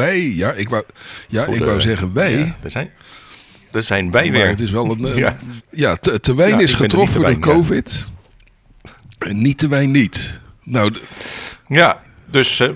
Wij. 0.00 0.20
Ja, 0.34 0.52
ik 0.52 0.68
wou, 0.68 0.84
ja, 1.28 1.44
Voor 1.44 1.54
ik 1.54 1.60
de- 1.60 1.66
wou 1.66 1.80
zeggen 1.80 2.12
wij. 2.12 2.38
Ja, 2.38 2.56
er 2.62 2.70
zijn, 2.70 2.90
er 3.72 3.82
zijn 3.82 4.10
wij 4.10 4.30
weer. 4.32 4.48
het 4.48 4.60
is 4.60 4.70
wel 4.70 4.90
een. 4.90 5.04
eh, 5.12 5.16
Ja. 5.16 5.36
ja, 5.70 5.96
te, 5.96 6.20
te 6.20 6.34
wijn 6.34 6.50
Ja, 6.50 6.58
is 6.60 6.72
getroffen 6.72 7.20
door. 7.22 7.38
COVID. 7.38 8.08
En 9.18 9.42
niet 9.42 9.58
te 9.58 9.68
wijn 9.68 9.90
niet. 9.90 10.38
Nou, 10.64 10.94
Ja, 11.68 12.02
dus 12.30 12.60
eh, 12.60 12.68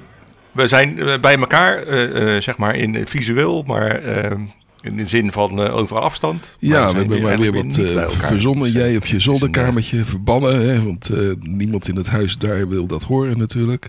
we 0.53 0.67
zijn 0.67 0.99
eh, 0.99 1.21
bij 1.21 1.37
elkaar, 1.39 1.83
eh, 1.83 2.37
eh, 2.37 2.43
zeg 2.43 2.57
maar 2.57 2.77
in 2.77 3.07
visueel, 3.07 3.63
maar 3.63 3.87
eh, 4.03 4.39
in 4.81 4.97
de 4.97 5.07
zin 5.07 5.33
van 5.33 5.63
eh, 5.63 5.77
overal 5.77 6.03
afstand. 6.03 6.57
Ja, 6.59 6.91
we 6.93 6.97
hebben 6.99 7.23
maar 7.23 7.39
weer 7.39 7.53
wat 7.53 7.77
eh, 7.77 8.09
verzonnen. 8.09 8.65
Dus, 8.65 8.73
eh, 8.75 8.79
Jij 8.89 8.97
op 8.97 9.07
je 9.07 9.21
zolderkamertje 9.21 10.05
verbannen. 10.05 10.69
Hè, 10.69 10.83
want 10.83 11.09
eh, 11.11 11.19
niemand 11.41 11.89
in 11.89 11.97
het 11.97 12.07
huis 12.09 12.39
daar 12.39 12.69
wil 12.69 12.87
dat 12.87 13.03
horen 13.03 13.39
natuurlijk. 13.39 13.89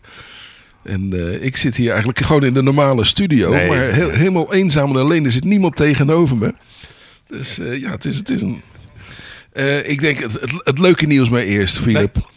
En 0.85 1.13
eh, 1.13 1.43
ik 1.43 1.57
zit 1.57 1.75
hier 1.75 1.89
eigenlijk 1.89 2.19
gewoon 2.19 2.43
in 2.43 2.53
de 2.53 2.61
normale 2.63 3.05
studio. 3.05 3.49
Nee, 3.53 3.67
maar 3.67 3.77
heel, 3.79 4.09
helemaal 4.09 4.53
eenzaam 4.53 4.89
en 4.89 4.95
alleen. 5.01 5.25
Er 5.25 5.31
zit 5.31 5.43
niemand 5.43 5.75
tegenover 5.75 6.37
me. 6.37 6.53
Dus 7.27 7.59
eh, 7.59 7.79
ja, 7.81 7.91
het 7.91 8.05
is, 8.05 8.17
het 8.17 8.29
is 8.29 8.41
een... 8.41 8.61
Eh, 9.53 9.89
ik 9.89 10.01
denk 10.01 10.19
het, 10.19 10.33
het, 10.33 10.51
het 10.63 10.79
leuke 10.79 11.05
nieuws 11.05 11.29
maar 11.29 11.41
eerst, 11.41 11.77
Philip. 11.79 12.29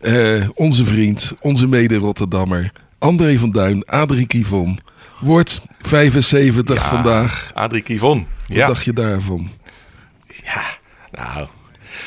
Eh, 0.00 0.48
onze 0.54 0.84
vriend, 0.84 1.32
onze 1.40 1.66
mede-Rotterdammer, 1.66 2.72
André 2.98 3.38
van 3.38 3.50
Duin, 3.50 3.84
Adrie 3.84 4.26
Kivon, 4.26 4.78
wordt 5.20 5.60
75 5.80 6.76
Ja, 6.82 6.88
vandaag. 6.88 7.50
Adrie 7.54 7.82
Kivon. 7.82 8.18
Wat 8.48 8.56
Ja, 8.56 8.66
dacht 8.66 8.84
je 8.84 8.92
daarvan? 8.92 9.50
ja, 10.44 10.64
nou... 11.10 11.46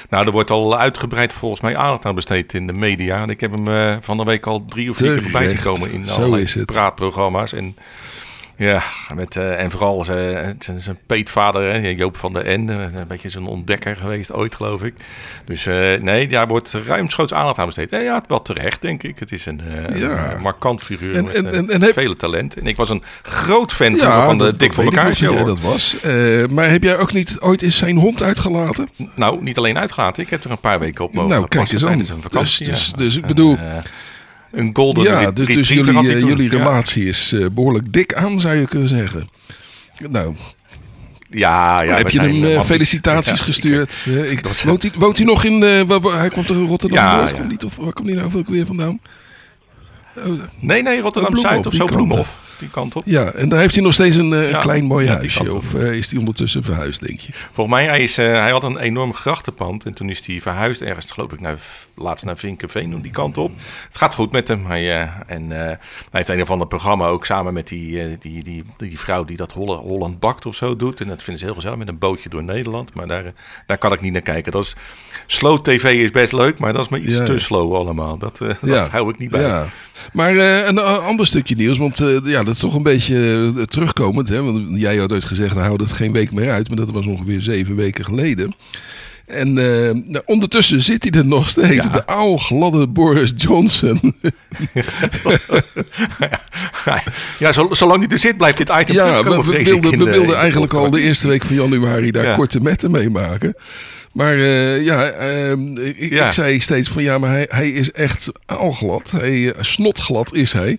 Nou, 0.10 0.26
er 0.26 0.32
wordt 0.32 0.50
al 0.52 0.78
uitgebreid 0.78 1.34
volgens 1.34 1.62
mij 1.62 1.78
aandacht 1.78 2.06
aan 2.06 2.16
besteed 2.16 2.54
in 2.54 2.68
de 2.68 2.74
media. 2.74 3.22
En 3.22 3.30
ik 3.30 3.40
heb 3.40 3.52
hem 3.52 3.68
eh, 3.68 3.96
van 4.02 4.18
de 4.18 4.24
week 4.24 4.46
al 4.46 4.66
drie 4.66 4.90
of 4.90 4.98
vier 4.98 5.14
keer 5.14 5.22
voorbij 5.24 5.48
zien 5.48 5.58
Terecht. 5.58 5.78
komen 5.80 5.92
in 5.94 6.06
Zo 6.06 6.16
allerlei 6.16 6.42
is 6.44 6.54
het. 6.54 6.66
praatprogramma's. 6.66 7.54
En 7.54 7.76
ja, 8.58 8.84
met, 9.16 9.36
eh, 9.36 9.62
en 9.62 9.72
vooral 9.72 10.04
zijn, 10.04 10.56
zijn, 10.60 10.82
zijn 10.82 10.98
peetvader, 11.06 11.72
hè, 11.74 11.88
Joop 11.90 12.18
van 12.18 12.34
der 12.34 12.46
Ende. 12.46 12.74
Een 12.74 13.08
beetje 13.08 13.30
zo'n 13.30 13.48
ontdekker 13.48 13.96
geweest 13.96 14.34
ooit, 14.34 14.56
geloof 14.56 14.84
ik. 14.84 14.94
Dus 15.46 15.66
eh, 15.66 16.02
nee, 16.02 16.28
daar 16.28 16.48
wordt 16.48 16.72
ruimschoots 16.86 17.34
aandacht 17.34 17.58
aan 17.58 17.66
besteed. 17.66 17.92
En 17.92 18.02
ja, 18.04 18.24
wel 18.28 18.42
terecht, 18.42 18.82
denk 18.82 19.04
ik. 19.04 19.20
Het 19.20 19.32
is 19.32 19.46
een, 19.46 19.62
eh, 19.90 20.00
Ja. 20.00 20.34
een 20.34 20.42
markant 20.42 20.84
figuur 20.84 21.16
En- 21.16 21.24
met 21.26 21.34
en- 21.36 21.46
eh, 21.70 21.74
en- 21.76 21.82
heb- 21.82 21.94
vele 21.94 22.16
talent. 22.16 22.56
En 22.60 22.68
ik 22.68 22.76
was 22.76 22.90
een 22.90 23.04
groot 23.22 23.74
fan 23.74 23.98
van 23.98 24.38
de 24.38 24.50
Dik 24.58 24.60
dat 24.60 24.74
voor 24.76 24.84
elkaar 24.84 25.16
show. 25.16 25.36
hoor. 25.38 25.46
dat 25.46 25.60
was. 25.62 26.00
Eh, 26.02 26.46
maar 26.48 26.70
heb 26.70 26.84
jij 26.84 26.98
ook 26.98 27.14
niet 27.14 27.38
ooit 27.40 27.62
eens 27.62 27.78
zijn 27.78 27.98
hond 27.98 28.24
uitgelaten? 28.24 28.90
Nou, 29.16 29.44
niet 29.44 29.58
alleen 29.58 29.78
uitgelaten. 29.78 30.24
Ik 30.24 30.30
heb 30.30 30.44
er 30.44 30.52
een 30.52 30.60
paar 30.60 30.80
weken 30.80 31.04
op 31.04 31.14
mogen 31.14 31.30
Nou, 31.30 31.48
kijk 31.48 31.72
eens 31.72 31.86
aan. 31.86 32.06
Dus- 32.30 32.58
dus- 32.58 32.86
ja. 32.92 32.98
dus 32.98 33.18
ik 33.18 33.26
bedoel- 33.26 33.58
eh, 33.58 33.64
een 34.56 34.70
golden 34.74 35.04
ja, 35.04 35.32
dus, 35.32 35.48
dus 35.48 35.68
jullie, 35.68 35.98
eh, 36.14 36.20
jullie 36.20 36.50
relatie 36.50 37.04
is 37.08 37.32
eh, 37.32 37.46
behoorlijk 37.52 37.94
dik 37.94 38.14
aan, 38.14 38.40
zou 38.40 38.56
je 38.56 38.68
kunnen 38.68 38.88
zeggen. 38.90 39.30
Nou, 40.10 40.36
Ja, 41.30 41.82
ja. 41.84 41.96
heb 41.96 42.06
we 42.06 42.14
je 42.14 42.20
hem 42.20 42.44
eh, 42.46 42.62
felicitaties 42.62 43.38
Ja, 43.40 43.44
gestuurd? 43.46 44.06
Ik, 44.32 44.40
was- 44.46 44.64
woont, 44.64 44.82
hij, 44.82 44.92
woont 44.98 45.18
hij 45.18 45.26
nog 45.26 45.44
in... 45.44 45.64
eh, 45.64 45.82
waar, 45.82 46.00
waar- 46.00 46.20
hij 46.20 46.30
komt 46.30 46.52
uit 46.52 46.68
Rotterdam 46.68 46.98
Ja, 47.04 47.16
Noord, 47.16 47.30
ja. 47.30 47.36
komt 47.36 47.50
niet, 47.50 47.64
of 47.64 47.76
waar 47.76 47.94
komt 47.94 48.08
hij 48.08 48.16
nou 48.16 48.36
ook 48.36 48.48
weer 48.48 48.66
vandaan? 48.66 49.00
Oh, 50.18 50.42
Nee, 50.60 50.82
nee, 50.82 51.00
Rotterdam 51.02 51.34
Oh, 51.36 51.42
Bloemhof, 51.42 51.52
Zuid 51.64 51.66
of 51.66 51.74
zo, 51.74 51.86
Bloemhof. 51.96 52.40
Die 52.60 52.70
kant 52.70 52.96
op. 52.96 53.04
ja, 53.06 53.32
en 53.32 53.50
daar 53.50 53.60
heeft 53.60 53.74
hij 53.76 53.84
nog 53.84 53.94
steeds 53.94 54.16
een 54.16 54.56
klein 54.60 54.86
mooi 54.86 55.08
huisje. 55.08 55.54
Of 55.54 55.74
is 55.74 56.10
hij 56.10 56.20
ondertussen 56.20 56.64
verhuisd, 56.64 57.08
denk 57.08 57.20
je? 57.20 57.32
Volgens 57.54 57.76
mij, 57.76 57.86
hij, 57.86 58.02
is, 58.04 58.16
hij 58.16 58.52
had 58.52 58.64
een 58.64 58.78
enorm 58.78 59.14
grachtenpand. 59.14 59.86
En 59.86 59.94
toen 59.94 60.10
is 60.10 60.26
hij 60.26 60.42
verhuisd 60.42 60.82
ergens, 60.82 61.12
geloof 61.12 61.32
ik, 61.32 61.42
naar, 61.42 61.58
laatst 61.96 62.26
naar 62.26 62.38
Vinkenveen, 62.38 63.02
die 63.02 63.12
kant 63.12 63.38
op. 63.38 63.52
Het 63.88 63.98
gaat 63.98 64.14
goed 64.14 64.32
met 64.32 64.48
hem. 64.48 64.66
Hij, 64.66 65.02
eh, 65.02 65.10
en 65.28 65.52
eh, 65.52 65.58
hij 65.60 65.78
heeft 66.12 66.30
een 66.30 66.42
of 66.42 66.50
ander 66.50 66.68
programma 66.68 67.08
ook 67.08 67.26
samen 67.26 67.54
met 67.54 67.68
die, 67.68 68.02
eh, 68.02 68.08
die, 68.20 68.44
die, 68.44 68.64
die 68.78 69.00
vrouw 69.00 69.24
die 69.24 69.38
dat 69.38 69.52
Holland 69.52 70.20
bakt 70.20 70.46
of 70.46 70.56
zo 70.56 70.76
doet. 70.76 71.02
En 71.02 71.08
dat 71.08 71.24
vinden 71.24 71.40
ze 71.40 71.46
heel 71.46 71.56
gezellig 71.56 71.78
met 71.78 71.88
een 71.88 71.98
bootje 71.98 72.30
door 72.30 72.44
Nederland. 72.44 72.94
Maar 72.94 73.08
daar, 73.08 73.34
daar 73.66 73.78
kan 73.78 73.94
ik 73.94 74.02
niet 74.02 74.14
naar 74.14 74.22
kijken. 74.22 74.52
Dat 74.52 74.64
is, 74.64 74.76
slow 75.26 75.62
tv 75.62 75.84
is 75.84 76.12
best 76.12 76.32
leuk, 76.32 76.60
maar 76.60 76.74
dat 76.74 76.82
is 76.82 76.90
me 76.90 77.00
iets 77.00 77.16
te 77.16 77.40
slow 77.40 77.76
allemaal. 77.76 78.18
Dat, 78.18 78.40
hou 78.92 79.10
ik 79.10 79.18
niet 79.18 79.32
bij. 79.32 79.42
Ja. 79.42 79.68
Maar 80.14 80.36
een 80.68 80.80
ander 80.80 81.28
stukje 81.28 81.56
nieuws, 81.56 81.78
want 81.78 81.98
ja, 82.24 82.44
dat 82.44 82.54
is 82.54 82.60
toch 82.60 82.76
een 82.76 82.84
beetje 82.84 83.52
terugkomend. 83.66 84.30
Hè? 84.30 84.44
Want 84.44 84.80
jij 84.80 84.98
had 84.98 85.12
ooit 85.12 85.26
gezegd, 85.26 85.54
nou 85.54 85.66
hou 85.66 85.78
dat 85.78 85.92
geen 85.92 86.12
week 86.12 86.32
meer 86.32 86.52
uit. 86.52 86.68
Maar 86.68 86.78
dat 86.78 86.92
was 86.92 87.06
ongeveer 87.06 87.42
zeven 87.42 87.76
weken 87.76 88.04
geleden. 88.04 88.56
En 89.26 89.48
eh, 89.58 89.92
nou, 90.06 90.22
ondertussen 90.26 90.82
zit 90.82 91.04
hij 91.10 91.22
er 91.22 91.28
nog 91.28 91.50
steeds. 91.50 91.86
Ja. 91.86 91.92
De 91.92 92.08
aalgladde 92.08 92.88
Boris 92.88 93.34
Johnson. 93.36 94.00
ja, 97.40 97.52
zo- 97.52 97.68
zolang 97.74 98.00
hij 98.02 98.12
er 98.12 98.18
zit, 98.18 98.38
blijft 98.38 98.58
dit 98.58 98.70
item 98.80 98.96
ja, 98.96 99.24
we, 99.24 99.30
we 99.30 99.64
wilden, 99.64 99.64
we 99.82 99.98
de- 99.98 99.98
wilden 99.98 100.22
in 100.22 100.28
de 100.28 100.36
eigenlijk 100.36 100.74
al 100.74 100.92
de 100.92 101.02
eerste 101.02 101.28
week 101.28 101.46
van 101.46 101.56
januari 101.56 102.12
daar 102.12 102.26
Ja. 102.26 102.36
korte 102.36 102.60
metten 102.62 102.92
meemaken. 102.92 103.56
Maar 104.14 104.34
eh, 104.38 104.84
ja, 104.84 105.04
ehm, 105.10 105.78
ik, 105.78 106.10
Ja. 106.10 106.26
ik 106.26 106.32
zei 106.32 106.60
steeds 106.60 106.90
van 106.90 107.04
ja, 107.04 107.18
maar 107.18 107.30
hij, 107.30 107.46
hij 107.48 107.70
is 107.70 107.92
echt 107.92 108.32
aalglad. 108.46 109.12
Hij, 109.12 109.52
eh, 109.54 109.62
snotglad 109.64 110.34
is 110.34 110.52
hij. 110.54 110.78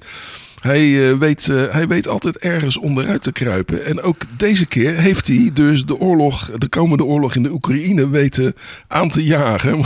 Hij, 0.67 1.11
eh, 1.11 1.19
weet, 1.19 1.49
eh, 1.49 1.63
hij 1.71 1.89
weet 1.89 2.09
altijd 2.09 2.39
ergens 2.39 2.79
onderuit 2.79 3.23
te 3.23 3.33
kruipen. 3.33 3.85
En 3.85 4.03
ook 4.03 4.23
deze 4.37 4.67
keer 4.67 4.95
heeft 4.95 5.27
hij 5.27 5.51
dus 5.53 5.85
de 5.85 5.99
oorlog, 5.99 6.51
de 6.59 6.69
komende 6.69 7.05
oorlog 7.05 7.35
in 7.35 7.43
de 7.43 7.53
Oekraïne 7.53 8.09
weten 8.09 8.55
aan 8.89 9.11
te 9.11 9.25
jagen. 9.25 9.79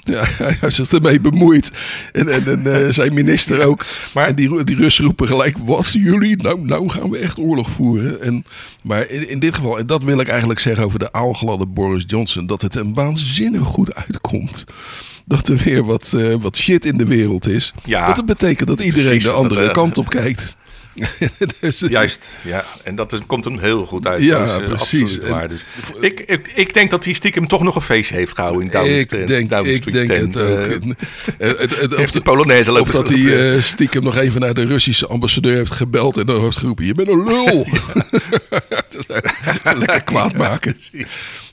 ja, 0.00 0.24
hij 0.26 0.56
heeft 0.60 0.74
zich 0.74 0.92
ermee 0.92 1.20
bemoeid. 1.20 1.70
En, 2.12 2.28
en, 2.28 2.46
en 2.46 2.84
eh, 2.84 2.92
zijn 2.92 3.14
minister 3.14 3.66
ook. 3.66 3.84
Maar- 4.14 4.26
en 4.26 4.34
die, 4.34 4.64
die 4.64 4.76
Russen 4.76 5.04
roepen 5.04 5.28
gelijk, 5.28 5.56
wat 5.58 5.92
jullie? 5.92 6.36
Nou, 6.36 6.60
nou 6.60 6.88
gaan 6.88 7.10
we 7.10 7.18
echt 7.18 7.38
oorlog 7.38 7.70
voeren. 7.70 8.20
En, 8.22 8.44
maar 8.82 9.08
in, 9.08 9.28
in 9.28 9.38
dit 9.38 9.54
geval, 9.54 9.78
en 9.78 9.86
dat 9.86 10.02
wil 10.02 10.20
ik 10.20 10.28
eigenlijk 10.28 10.60
zeggen 10.60 10.84
over 10.84 10.98
de 10.98 11.12
aalgladde 11.12 11.66
Boris 11.66 12.04
Johnson, 12.06 12.46
dat 12.46 12.62
het 12.62 12.74
hem 12.74 12.94
waanzinnig 12.94 13.66
goed 13.66 13.94
uitkomt. 13.94 14.64
Dat 15.30 15.48
er 15.48 15.56
weer 15.56 15.84
wat, 15.84 16.12
eh, 16.16 16.34
wat 16.40 16.56
shit 16.56 16.84
in 16.84 16.96
de 16.96 17.04
wereld 17.04 17.48
is. 17.48 17.72
Ja. 17.84 18.04
Dat 18.06 18.16
het 18.16 18.26
betekent 18.26 18.68
dat 18.68 18.80
iedereen 18.80 19.18
de 19.18 19.30
andere 19.30 19.60
dat, 19.60 19.68
eh, 19.68 19.74
kant 19.74 19.98
op 19.98 20.08
kijkt. 20.08 20.56
dus, 21.60 21.84
Juist, 21.88 22.24
ja. 22.42 22.64
En 22.84 22.94
dat 22.94 23.12
is, 23.12 23.18
komt 23.26 23.44
hem 23.44 23.58
heel 23.58 23.86
goed 23.86 24.06
uit. 24.06 24.22
Ja, 24.22 24.38
dat 24.38 24.60
is, 24.60 24.60
eh, 24.60 24.66
precies. 24.68 25.18
waar. 25.18 25.48
Dus 25.48 25.64
ik, 26.00 26.20
ik, 26.20 26.52
ik 26.54 26.74
denk 26.74 26.90
dat 26.90 27.04
hij 27.04 27.12
stiekem 27.12 27.46
toch 27.46 27.62
nog 27.62 27.74
een 27.74 27.80
feestje 27.82 28.14
heeft 28.16 28.34
gehouden 28.34 28.62
in 28.62 28.70
Downing 28.70 28.98
ik 28.98 29.10
denk, 29.26 29.52
ik 29.66 29.92
denk 29.92 30.14
10. 30.14 30.24
het 30.24 30.36
ook. 30.36 30.60
Eh, 31.38 32.00
of, 32.00 32.10
de 32.10 32.20
Polonaise 32.20 32.80
of 32.80 32.90
dat 32.90 33.08
hij 33.08 33.54
eh, 33.54 33.62
stiekem 33.62 34.02
nog 34.02 34.16
even 34.16 34.40
naar 34.40 34.54
de 34.54 34.66
Russische 34.66 35.06
ambassadeur 35.06 35.54
heeft 35.56 35.70
gebeld 35.72 36.16
en 36.16 36.26
dan 36.26 36.40
heeft 36.40 36.56
geroepen: 36.56 36.84
Je 36.84 36.94
bent 36.94 37.08
een 37.08 37.24
lul. 37.24 37.66
dat 38.68 38.96
is 38.98 39.06
lekker 39.62 40.04
kwaad 40.04 40.32
maken. 40.32 40.76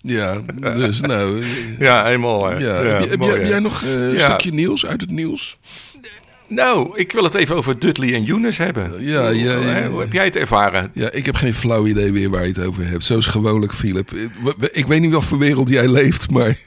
Ja, 0.01 0.41
dus 0.59 1.01
nou. 1.01 1.43
Ja, 1.79 2.05
helemaal. 2.05 2.45
hè. 2.49 2.55
Ja, 2.57 2.81
Ja, 2.83 2.99
heb, 2.99 3.19
jij, 3.19 3.29
heb 3.29 3.41
hè. 3.41 3.47
jij 3.47 3.59
nog 3.59 3.81
een 3.81 4.11
Ja. 4.11 4.19
stukje 4.19 4.53
nieuws 4.53 4.85
uit 4.85 5.01
het 5.01 5.11
nieuws? 5.11 5.57
Nou, 6.47 6.89
ik 6.95 7.11
wil 7.11 7.23
het 7.23 7.33
even 7.33 7.55
over 7.55 7.79
Dudley 7.79 8.13
en 8.13 8.23
Younes 8.23 8.57
hebben. 8.57 8.91
Ja, 8.99 9.25
hoe, 9.25 9.35
ja, 9.35 9.87
hoe 9.87 9.99
heb 9.99 10.13
jij 10.13 10.25
het 10.25 10.35
ervaren? 10.35 10.91
Ja, 10.93 11.11
ik 11.11 11.25
heb 11.25 11.35
geen 11.35 11.53
flauw 11.53 11.85
idee 11.85 12.11
meer 12.11 12.29
waar 12.29 12.41
je 12.41 12.47
het 12.47 12.65
over 12.65 12.85
hebt. 12.87 13.03
Zo 13.03 13.17
is 13.17 13.25
gewoonlijk, 13.25 13.73
Philip. 13.73 14.11
Ik, 14.11 14.29
ik 14.71 14.87
weet 14.87 15.01
niet 15.01 15.13
wat 15.13 15.25
voor 15.25 15.37
wereld 15.37 15.69
jij 15.69 15.87
leeft, 15.87 16.29
maar 16.29 16.55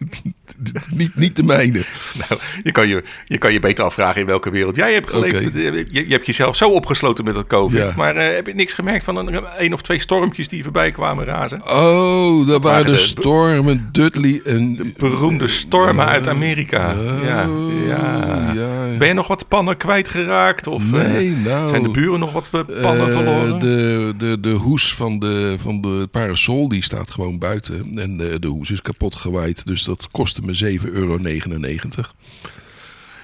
niet, 0.90 1.16
niet 1.16 1.36
de 1.36 1.42
mijne. 1.42 1.84
Nou, 2.28 2.40
je, 2.62 2.72
kan 2.72 2.88
je, 2.88 3.02
je 3.24 3.38
kan 3.38 3.52
je 3.52 3.60
beter 3.60 3.84
afvragen 3.84 4.20
in 4.20 4.26
welke 4.26 4.50
wereld 4.50 4.76
jij 4.76 4.92
hebt 4.92 5.08
geleefd. 5.08 5.46
Oké. 5.46 5.58
Je, 5.58 5.86
je 5.88 6.12
hebt 6.12 6.26
jezelf 6.26 6.56
zo 6.56 6.70
opgesloten 6.70 7.24
met 7.24 7.34
dat 7.34 7.46
COVID. 7.46 7.78
Ja. 7.78 7.92
Maar 7.96 8.16
eh, 8.16 8.34
heb 8.34 8.46
je 8.46 8.54
niks 8.54 8.72
gemerkt 8.72 9.04
van 9.04 9.16
een, 9.16 9.42
een 9.58 9.72
of 9.72 9.82
twee 9.82 9.98
stormpjes 9.98 10.48
die 10.48 10.62
voorbij 10.62 10.90
kwamen 10.90 11.24
razen? 11.24 11.62
Oh, 11.70 12.46
dat 12.46 12.46
waren 12.46 12.62
waren 12.62 12.84
de 12.84 12.90
de- 12.90 12.96
stormen 12.96 13.88
Dudley 13.92 14.40
en... 14.44 14.94
Beroemde 14.96 15.48
stormen 15.48 16.06
uit 16.06 16.28
Amerika. 16.28 16.94
Oh, 16.98 17.24
ja, 17.24 17.48
ja. 17.86 18.52
ja. 18.54 18.96
Ben 18.98 19.08
je 19.08 19.14
nog 19.14 19.26
wat 19.26 19.48
pannen 19.48 19.69
kwijtgeraakt? 19.76 20.66
Of 20.66 20.92
eh, 20.92 21.12
Nee, 21.12 21.30
nou... 21.30 21.68
zijn 21.68 21.82
de 21.82 21.88
buren 21.90 22.20
nog 22.20 22.32
wat 22.32 22.48
eh, 22.52 22.82
pannen 22.82 23.06
Eh, 23.06 23.12
verloren? 23.12 23.58
de, 23.58 24.14
de, 24.16 24.40
de 24.40 24.50
hoes 24.52 24.94
van 24.94 25.18
de, 25.18 25.54
van 25.58 25.80
de 25.80 26.08
parasol 26.10 26.68
die 26.68 26.82
staat 26.82 27.10
gewoon 27.10 27.38
buiten. 27.38 27.92
En 27.92 28.16
de, 28.16 28.38
de 28.38 28.46
hoes 28.46 28.70
is 28.70 28.82
kapot 28.82 29.14
gewaaid. 29.14 29.66
Dus 29.66 29.84
dat 29.84 30.08
kostte 30.10 30.42
me 30.42 30.78
7,99 30.78 30.90
euro. 30.92 31.18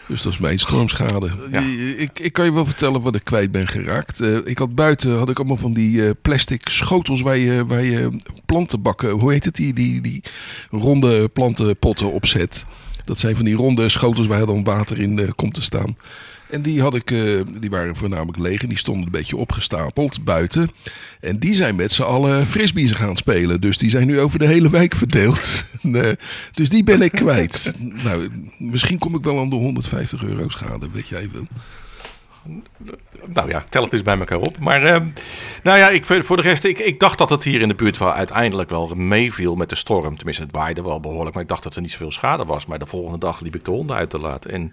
Dus 0.09 0.23
dat 0.23 0.33
is 0.33 0.39
mijn 0.39 0.59
stormschade. 0.59 1.31
Ja. 1.51 1.61
Ik, 1.97 2.19
ik 2.19 2.33
kan 2.33 2.45
je 2.45 2.53
wel 2.53 2.65
vertellen 2.65 3.01
wat 3.03 3.15
ik 3.15 3.25
kwijt 3.25 3.53
ben 3.53 3.67
geraakt. 3.67 4.21
Eh, 4.21 4.37
ik 4.45 4.59
had 4.59 4.75
buiten 4.75 5.19
had 5.19 5.29
ik 5.31 5.39
allemaal 5.39 5.57
van 5.57 5.73
die 5.73 6.05
eh, 6.05 6.11
plastic 6.23 6.69
schotels 6.69 7.21
waar 7.21 7.37
je, 7.37 7.67
waar 7.67 7.85
je 7.85 8.11
plantenbakken, 8.47 9.11
hoe 9.11 9.33
heet 9.33 9.45
het, 9.45 9.55
die, 9.55 9.73
die, 9.73 10.01
die 10.01 10.23
ronde 10.71 11.29
plantenpotten 11.29 12.13
opzet. 12.13 12.65
Dat 13.05 13.19
zijn 13.19 13.37
van 13.37 13.45
die 13.45 13.55
ronde 13.57 13.89
schotels 13.89 14.27
waar 14.27 14.47
dan 14.47 14.65
water 14.65 15.01
in 15.01 15.35
komt 15.35 15.55
te 15.55 15.63
staan. 15.63 15.97
En 16.51 16.63
die, 16.63 16.81
had 16.81 16.95
ik, 16.95 17.11
eh, 17.11 17.41
die 17.61 17.71
waren 17.71 17.97
voornamelijk 17.97 18.39
leeg 18.39 18.63
en 18.63 18.69
die 18.69 18.79
stonden 18.79 19.05
een 19.05 19.11
beetje 19.11 19.37
opgestapeld 19.37 20.25
buiten. 20.25 20.71
En 21.21 21.39
die 21.39 21.55
zijn 21.55 21.77
met 21.77 21.93
z'n 21.93 22.03
allen 22.03 22.47
frisbees 22.47 22.93
gaan 22.93 23.17
spelen. 23.17 23.61
Dus 23.61 23.79
die 23.79 23.91
zijn 23.91 24.07
nu 24.07 24.21
over 24.21 24.39
de 24.39 24.47
hele 24.47 24.71
wijk 24.71 24.95
verdeeld. 24.95 25.65
En, 25.83 26.19
dus 26.53 26.69
die 26.69 26.85
ben 26.85 27.03
ik 27.03 27.13
kwijt. 27.13 27.73
nou, 28.05 28.29
misschien 28.59 28.99
kom 28.99 29.15
ik 29.15 29.23
wel 29.23 29.39
aan 29.39 29.49
de 29.49 29.55
150 29.55 30.25
euro 30.25 30.49
schade, 30.49 30.89
weet 30.93 31.09
jij 31.09 31.29
wel. 31.33 31.47
nou 33.27 33.49
ja, 33.49 33.65
tel 33.69 33.83
het 33.83 33.93
eens 33.93 34.03
bij 34.03 34.19
elkaar 34.19 34.39
op. 34.39 34.59
Maar 34.59 34.83
uh, 34.83 34.97
nou 35.63 35.79
ja, 35.79 35.89
ik, 35.89 36.05
voor 36.05 36.37
de 36.37 36.43
rest, 36.43 36.65
ik, 36.65 36.79
ik 36.79 37.01
dacht 37.01 37.19
dat 37.19 37.31
het 37.31 37.45
hier 37.45 37.61
in 37.61 37.69
de 37.69 37.75
buurt 37.75 37.99
wel 37.99 38.13
uiteindelijk 38.13 38.71
wel 38.71 38.93
meeviel 38.95 39.55
met 39.55 39.69
de 39.69 39.75
storm. 39.75 40.17
Tenminste, 40.17 40.43
het 40.43 40.53
waaide 40.53 40.83
wel 40.83 41.01
behoorlijk, 41.01 41.35
maar 41.35 41.43
ik 41.43 41.49
dacht 41.49 41.63
dat 41.63 41.75
er 41.75 41.83
niet 41.83 41.91
zoveel 41.91 42.13
schade 42.13 42.45
was. 42.45 42.67
Maar 42.67 42.79
de 42.79 42.87
volgende 42.87 43.19
dag 43.19 43.41
liep 43.41 43.55
ik 43.55 43.65
de 43.65 43.71
honden 43.71 43.97
uit 43.97 44.11
te 44.11 44.19
laten. 44.19 44.51
En 44.51 44.73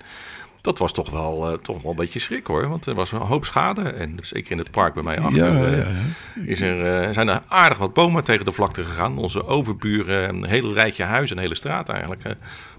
dat 0.63 0.77
was 0.77 0.91
toch 0.91 1.09
wel, 1.09 1.51
uh, 1.51 1.57
toch 1.57 1.81
wel 1.81 1.91
een 1.91 1.97
beetje 1.97 2.19
schrik 2.19 2.47
hoor. 2.47 2.69
Want 2.69 2.85
er 2.85 2.93
was 2.93 3.11
een 3.11 3.19
hoop 3.19 3.45
schade. 3.45 3.81
En 3.81 4.17
zeker 4.21 4.51
in 4.51 4.57
het 4.57 4.71
park 4.71 4.93
bij 4.93 5.03
mij 5.03 5.19
achter 5.19 5.45
Ja, 5.45 5.65
eh, 5.65 5.77
ja, 5.77 5.77
ja. 5.77 6.41
Is 6.45 6.61
er, 6.61 7.05
uh, 7.05 7.13
zijn 7.13 7.27
er 7.27 7.41
aardig 7.47 7.77
wat 7.77 7.93
bomen 7.93 8.23
tegen 8.23 8.45
de 8.45 8.51
vlakte 8.51 8.83
gegaan. 8.83 9.17
Onze 9.17 9.45
overburen, 9.47 10.29
een 10.29 10.45
hele 10.45 10.73
rijtje 10.73 11.03
huizen, 11.03 11.35
een 11.37 11.43
hele 11.43 11.55
straat 11.55 11.89
eigenlijk. 11.89 12.21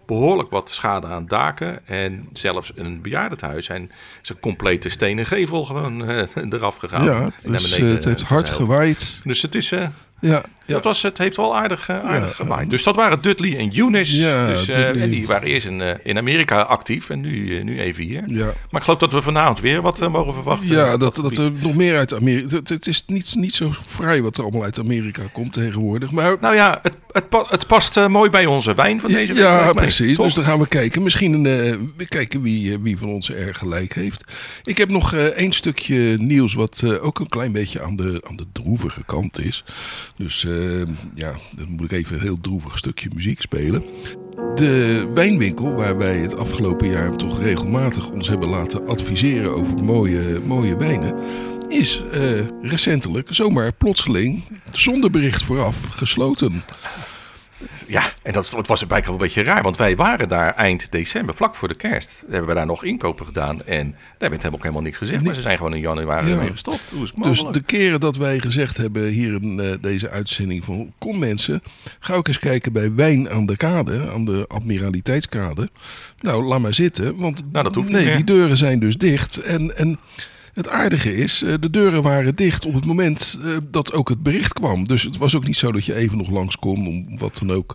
behoorlijk 0.06 0.50
wat 0.50 0.70
schade 0.70 1.06
aan 1.06 1.26
daken. 1.26 1.86
En 1.86 2.28
zelfs 2.32 2.72
een 2.74 3.02
bejaardenhuis 3.02 3.66
zijn 3.66 3.92
zijn 4.22 4.40
complete 4.40 4.88
stenen 4.88 5.26
gevel 5.26 5.64
gewoon 5.64 6.08
eraf 6.52 6.76
gegaan. 6.76 7.04
Ja, 7.04 7.30
dus, 7.42 7.76
het 7.76 8.04
heeft 8.04 8.22
hard 8.22 8.48
gewaaid. 8.48 9.20
Dus 9.24 9.42
het 9.42 9.54
is... 9.54 9.72
Ja. 10.20 10.42
Dat 10.66 10.84
was, 10.84 11.02
het 11.02 11.18
heeft 11.18 11.36
wel 11.36 11.56
aardig, 11.56 11.88
uh, 11.88 12.04
aardig 12.04 12.28
ja. 12.28 12.34
gewaaid. 12.34 12.70
Dus 12.70 12.82
dat 12.82 12.96
waren 12.96 13.22
Dudley 13.22 13.56
en 13.56 13.78
Eunice. 13.78 14.16
Ja, 14.16 14.46
dus, 14.46 14.64
Dudley. 14.64 15.02
en 15.02 15.10
die 15.10 15.26
waren 15.26 15.48
eerst 15.48 15.66
in, 15.66 15.98
in 16.02 16.18
Amerika 16.18 16.60
actief 16.60 17.10
en 17.10 17.20
nu, 17.20 17.62
nu 17.62 17.80
even 17.80 18.04
hier. 18.04 18.22
Ja. 18.26 18.44
Maar 18.44 18.80
ik 18.80 18.82
geloof 18.82 18.98
dat 18.98 19.12
we 19.12 19.22
vanavond 19.22 19.60
weer 19.60 19.82
wat 19.82 20.08
mogen 20.10 20.34
verwachten. 20.34 20.68
Ja, 20.68 20.96
dat, 20.96 21.14
dat 21.14 21.36
er 21.36 21.52
nog 21.52 21.74
meer 21.74 21.96
uit 21.96 22.14
Amerika... 22.14 22.56
Het, 22.56 22.68
het, 22.68 22.86
is 22.86 23.02
niet, 23.06 23.34
niet 23.38 23.54
zo 23.54 23.70
vrij 23.80 24.22
wat 24.22 24.36
er 24.36 24.42
allemaal 24.42 24.62
uit 24.62 24.78
Amerika 24.78 25.22
komt 25.32 25.52
tegenwoordig. 25.52 26.10
Maar... 26.10 26.36
Nou 26.40 26.54
ja, 26.54 26.78
het, 26.82 26.94
het, 27.12 27.24
het 27.48 27.66
past 27.66 28.08
mooi 28.08 28.30
bij 28.30 28.46
onze 28.46 28.74
wijn 28.74 29.00
van 29.00 29.12
deze 29.12 29.32
week. 29.32 29.42
Ja, 29.42 29.72
precies. 29.72 30.16
Dus 30.16 30.34
dan 30.34 30.44
gaan 30.44 30.58
we 30.58 30.68
kijken. 30.68 31.02
Misschien 31.02 31.42
we 31.96 32.06
kijken 32.08 32.42
wie, 32.42 32.78
wie 32.78 32.98
van 32.98 33.08
ons 33.08 33.30
er 33.30 33.54
gelijk 33.54 33.94
heeft. 33.94 34.24
Ik 34.64 34.76
heb 34.76 34.90
nog 34.90 35.14
één 35.14 35.52
stukje 35.52 36.16
nieuws 36.18 36.54
wat 36.54 36.98
ook 37.00 37.18
een 37.18 37.28
klein 37.28 37.52
beetje 37.52 37.82
aan 37.82 37.96
de, 37.96 38.22
aan 38.28 38.36
de 38.36 38.46
droevige 38.52 39.04
kant 39.04 39.44
is. 39.44 39.64
Dus 40.16 40.46
ja, 41.14 41.32
dan 41.56 41.68
moet 41.68 41.84
ik 41.84 41.92
even 41.92 42.14
een 42.14 42.22
heel 42.22 42.40
droevig 42.40 42.78
stukje 42.78 43.08
muziek 43.14 43.40
spelen. 43.40 43.84
De 44.54 45.06
wijnwinkel, 45.14 45.74
waar 45.74 45.96
wij 45.98 46.16
het 46.16 46.36
afgelopen 46.36 46.88
jaar 46.88 47.16
toch 47.16 47.42
regelmatig 47.42 48.10
ons 48.10 48.28
hebben 48.28 48.48
laten 48.48 48.86
adviseren 48.86 49.56
over 49.56 49.84
mooie, 49.84 50.40
mooie 50.44 50.76
wijnen, 50.76 51.14
is 51.68 52.04
uh, 52.14 52.40
recentelijk 52.62 53.28
zomaar 53.30 53.72
plotseling, 53.72 54.42
zonder 54.70 55.10
bericht 55.10 55.42
vooraf, 55.42 55.88
gesloten. 55.90 56.62
Ja, 57.86 58.02
en 58.22 58.32
dat, 58.32 58.48
dat 58.50 58.66
was 58.66 58.80
eigenlijk 58.80 59.04
wel 59.04 59.14
een 59.14 59.20
beetje 59.20 59.42
raar, 59.42 59.62
want 59.62 59.76
wij 59.76 59.96
waren 59.96 60.28
daar 60.28 60.54
eind 60.54 60.86
december, 60.90 61.34
vlak 61.34 61.54
voor 61.54 61.68
de 61.68 61.74
kerst. 61.74 62.22
hebben 62.28 62.48
we 62.48 62.54
daar 62.54 62.66
nog 62.66 62.84
inkopen 62.84 63.26
gedaan 63.26 63.64
en 63.64 63.94
daar 64.18 64.30
werd 64.30 64.46
ook 64.46 64.62
helemaal 64.62 64.82
niks 64.82 64.98
gezegd. 64.98 65.24
Maar 65.24 65.34
ze 65.34 65.40
zijn 65.40 65.56
gewoon 65.56 65.74
in 65.74 65.80
januari 65.80 66.28
ja. 66.28 66.36
mee 66.36 66.50
gestopt. 66.50 66.90
Hoe 66.90 67.02
is 67.02 67.12
het 67.14 67.24
dus 67.24 67.44
de 67.50 67.62
keren 67.62 68.00
dat 68.00 68.16
wij 68.16 68.38
gezegd 68.38 68.76
hebben 68.76 69.08
hier 69.08 69.34
in 69.42 69.58
uh, 69.58 69.72
deze 69.80 70.10
uitzending 70.10 70.64
van 70.64 70.92
kom 70.98 71.18
mensen, 71.18 71.62
ga 71.98 72.14
ook 72.14 72.28
eens 72.28 72.38
kijken 72.38 72.72
bij 72.72 72.94
Wijn 72.94 73.30
aan 73.30 73.46
de 73.46 73.56
Kade, 73.56 74.10
aan 74.12 74.24
de 74.24 74.44
Admiraliteitskade. 74.48 75.68
Nou, 76.20 76.42
laat 76.42 76.60
maar 76.60 76.74
zitten, 76.74 77.16
want 77.16 77.42
nou, 77.52 77.64
dat 77.64 77.74
hoeft 77.74 77.88
nee, 77.88 78.04
niet 78.04 78.14
die 78.14 78.24
deuren 78.24 78.56
zijn 78.56 78.78
dus 78.78 78.96
dicht 78.96 79.36
en... 79.36 79.76
en 79.76 79.98
het 80.54 80.68
aardige 80.68 81.16
is, 81.16 81.44
de 81.60 81.70
deuren 81.70 82.02
waren 82.02 82.34
dicht 82.34 82.66
op 82.66 82.74
het 82.74 82.84
moment 82.84 83.38
dat 83.70 83.92
ook 83.92 84.08
het 84.08 84.22
bericht 84.22 84.52
kwam. 84.52 84.84
Dus 84.84 85.02
het 85.02 85.16
was 85.16 85.36
ook 85.36 85.46
niet 85.46 85.56
zo 85.56 85.72
dat 85.72 85.84
je 85.84 85.94
even 85.94 86.18
nog 86.18 86.30
langs 86.30 86.56
kon 86.56 86.86
om 86.86 87.18
wat 87.18 87.38
dan 87.38 87.52
ook. 87.52 87.74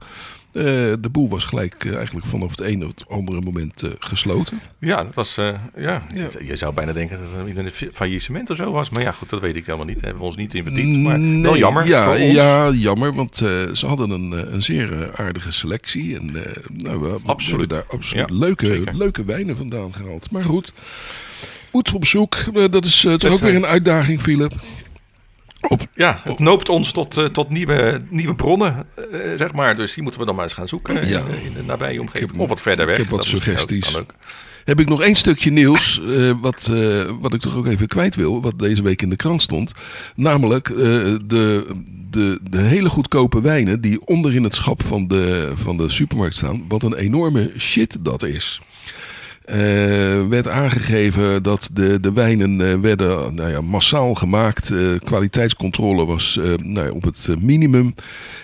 Uh, 0.54 0.64
de 1.00 1.10
boel 1.12 1.30
was 1.30 1.46
gelijk 1.46 1.84
uh, 1.84 1.96
eigenlijk 1.96 2.26
vanaf 2.26 2.50
het 2.50 2.60
ene 2.60 2.86
of 2.86 2.92
het 2.96 3.10
andere 3.10 3.42
moment 3.42 3.84
uh, 3.84 3.90
gesloten. 4.00 4.60
Ja, 4.80 5.04
dat 5.04 5.14
was. 5.14 5.36
ja. 5.36 5.62
ja. 5.76 6.04
Je 6.46 6.56
zou 6.56 6.74
bijna 6.74 6.94
denken 6.94 7.20
dat 7.20 7.48
het 7.48 7.82
een 7.82 7.92
faillissement 7.94 8.50
of 8.50 8.58
zo 8.58 8.72
was. 8.72 8.90
Maar 8.90 9.04
ja, 9.04 9.12
goed, 9.12 9.30
dat 9.30 9.42
weet 9.42 9.56
ik 9.56 9.66
helemaal 9.66 9.86
niet. 9.86 10.02
Hebben 10.02 10.20
we 10.20 10.24
ons 10.24 10.36
niet 10.36 10.54
in 10.54 10.64
verdiept. 10.64 10.98
Maar 10.98 11.20
nee, 11.20 11.42
wel 11.42 11.58
jammer. 11.58 11.88
Ja, 11.88 12.14
ja 12.14 12.70
jammer. 12.70 13.14
Want 13.14 13.38
ze 13.74 13.86
hadden 13.86 14.10
een, 14.10 14.54
een 14.54 14.64
zeer 14.64 15.12
aardige 15.16 15.52
selectie. 15.52 16.20
En 16.20 16.32
nou, 16.74 17.00
we, 17.02 17.18
absoluut. 17.26 17.70
daar 17.70 17.86
absoluut 17.88 18.30
Ja, 18.30 18.36
leuke, 18.36 18.66
zeker. 18.66 18.96
leuke 18.96 19.24
wijnen 19.24 19.58
vandaan 19.58 19.94
gehaald. 19.94 20.32
Maar 20.32 20.44
goed, 20.44 20.74
moet 21.72 21.94
op 21.94 22.06
zoek. 22.06 22.36
dat 22.72 22.86
is 22.86 23.00
toch 23.18 23.32
ook 23.32 23.40
weer 23.40 23.56
een 23.56 23.66
uitdaging, 23.66 24.22
Philip. 24.22 24.54
Op, 25.68 25.88
Ja, 25.96 26.22
het 26.24 26.40
noopt 26.40 26.70
ons 26.70 26.92
tot, 26.92 27.18
uh, 27.18 27.26
tot 27.26 27.50
nieuwe, 27.50 28.02
nieuwe 28.10 28.36
bronnen, 28.36 28.86
uh, 29.14 29.18
zeg 29.36 29.54
maar. 29.54 29.76
Dus 29.76 29.94
die 29.94 30.04
moeten 30.04 30.20
we 30.22 30.26
dan 30.28 30.36
maar 30.36 30.44
eens 30.44 30.54
gaan 30.54 30.68
zoeken 30.68 31.08
Ja. 31.08 31.20
in, 31.20 31.54
de 31.54 31.64
nabije 31.66 32.02
omgeving. 32.02 32.32
heb- 32.32 32.40
of 32.40 32.50
wat 32.50 32.62
verder 32.62 32.86
weg. 32.86 32.96
ik 32.96 33.02
heb 33.02 33.12
wat 33.12 33.26
suggesties. 33.26 33.98
ook. 33.98 34.14
Heb 34.66 34.80
ik 34.80 34.90
nog 34.90 35.02
één 35.02 35.16
stukje 35.16 35.52
nieuws, 35.52 36.02
eh, 36.08 36.32
wat, 36.42 36.72
eh, 36.74 37.12
wat 37.20 37.34
ik 37.34 37.40
toch 37.42 37.56
ook 37.56 37.66
even 37.68 37.88
kwijt 37.88 38.16
wil, 38.16 38.42
wat 38.42 38.60
deze 38.60 38.82
week 38.82 39.02
in 39.02 39.10
de 39.10 39.16
krant 39.16 39.42
stond. 39.42 39.72
Namelijk 40.16 40.70
eh, 40.70 40.76
de, 41.26 41.66
de, 42.10 42.40
de 42.50 42.58
hele 42.60 42.90
goedkope 42.90 43.42
wijnen 43.42 43.82
die 43.82 44.06
onder 44.06 44.34
in 44.36 44.44
het 44.44 44.54
schap 44.54 44.84
van 44.86 45.08
de, 45.08 45.52
van 45.56 45.78
de 45.78 45.90
supermarkt 45.90 46.36
staan. 46.36 46.66
Wat 46.68 46.84
een 46.84 46.96
enorme 46.96 47.52
shit 47.58 47.98
dat 48.00 48.24
is. 48.24 48.62
Eh, 49.50 50.28
werd 50.28 50.48
aangegeven 50.48 51.44
dat 51.44 51.70
de, 51.74 52.00
de 52.00 52.14
wijnen 52.14 52.70
eh, 52.72 52.80
werden 52.80 53.36
nou 53.36 53.50
ja, 53.50 53.62
massaal 53.62 54.14
gemaakt. 54.14 54.72
Eh, 54.72 54.80
kwaliteitscontrole 55.04 56.06
was 56.06 56.40
nou 56.58 56.88
ja, 56.88 56.92
op 56.92 57.04
het 57.04 57.28
minimum. 57.40 57.94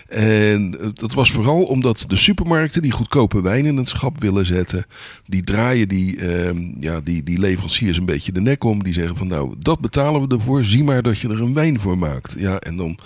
En 0.09 0.77
dat 0.93 1.13
was 1.13 1.31
vooral 1.31 1.63
omdat 1.63 2.05
de 2.07 2.15
supermarkten 2.15 2.81
die 2.81 2.91
goedkope 2.91 3.41
wijn 3.41 3.65
in 3.65 3.77
het 3.77 3.87
schap 3.87 4.21
willen 4.21 4.45
zetten. 4.45 4.85
Die 5.25 5.43
draaien 5.43 5.87
die, 5.87 6.19
ehm, 6.19 6.57
ja, 6.79 7.01
die, 7.03 7.23
die 7.23 7.39
leveranciers 7.39 7.97
een 7.97 8.05
beetje 8.05 8.31
de 8.31 8.41
nek 8.41 8.63
om. 8.63 8.83
Die 8.83 8.93
zeggen 8.93 9.15
van 9.15 9.27
nou, 9.27 9.53
dat 9.59 9.79
betalen 9.79 10.27
we 10.27 10.35
ervoor. 10.35 10.63
Zie 10.63 10.83
maar 10.83 11.01
dat 11.01 11.19
je 11.19 11.29
er 11.29 11.41
een 11.41 11.53
wijn 11.53 11.79
voor 11.79 11.97
maakt. 11.97 12.35
Ja, 12.37 12.59
en 12.59 12.75
dan 12.77 12.97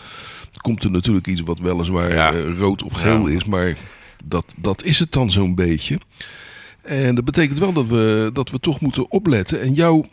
komt 0.62 0.84
er 0.84 0.92
natuurlijk 0.92 1.28
iets 1.28 1.42
wat 1.42 1.60
weliswaar 1.60 2.13
Ja. 2.13 2.34
rood 2.57 2.84
of 2.84 2.94
geel 2.94 3.28
Ja. 3.30 3.36
is. 3.36 3.46
Maar 3.46 3.75
dat, 4.24 4.56
dat 4.57 4.84
is 4.84 5.00
het 5.00 5.12
dan 5.12 5.31
zo'n 5.31 5.56
beetje. 5.56 6.00
En 6.81 7.15
dat 7.15 7.25
betekent 7.25 7.59
wel 7.59 7.73
dat 7.73 7.87
we, 7.87 8.29
dat 8.33 8.49
we 8.49 8.59
toch 8.59 8.79
moeten 8.79 9.11
opletten. 9.11 9.61
En 9.61 9.73
jouw 9.73 10.05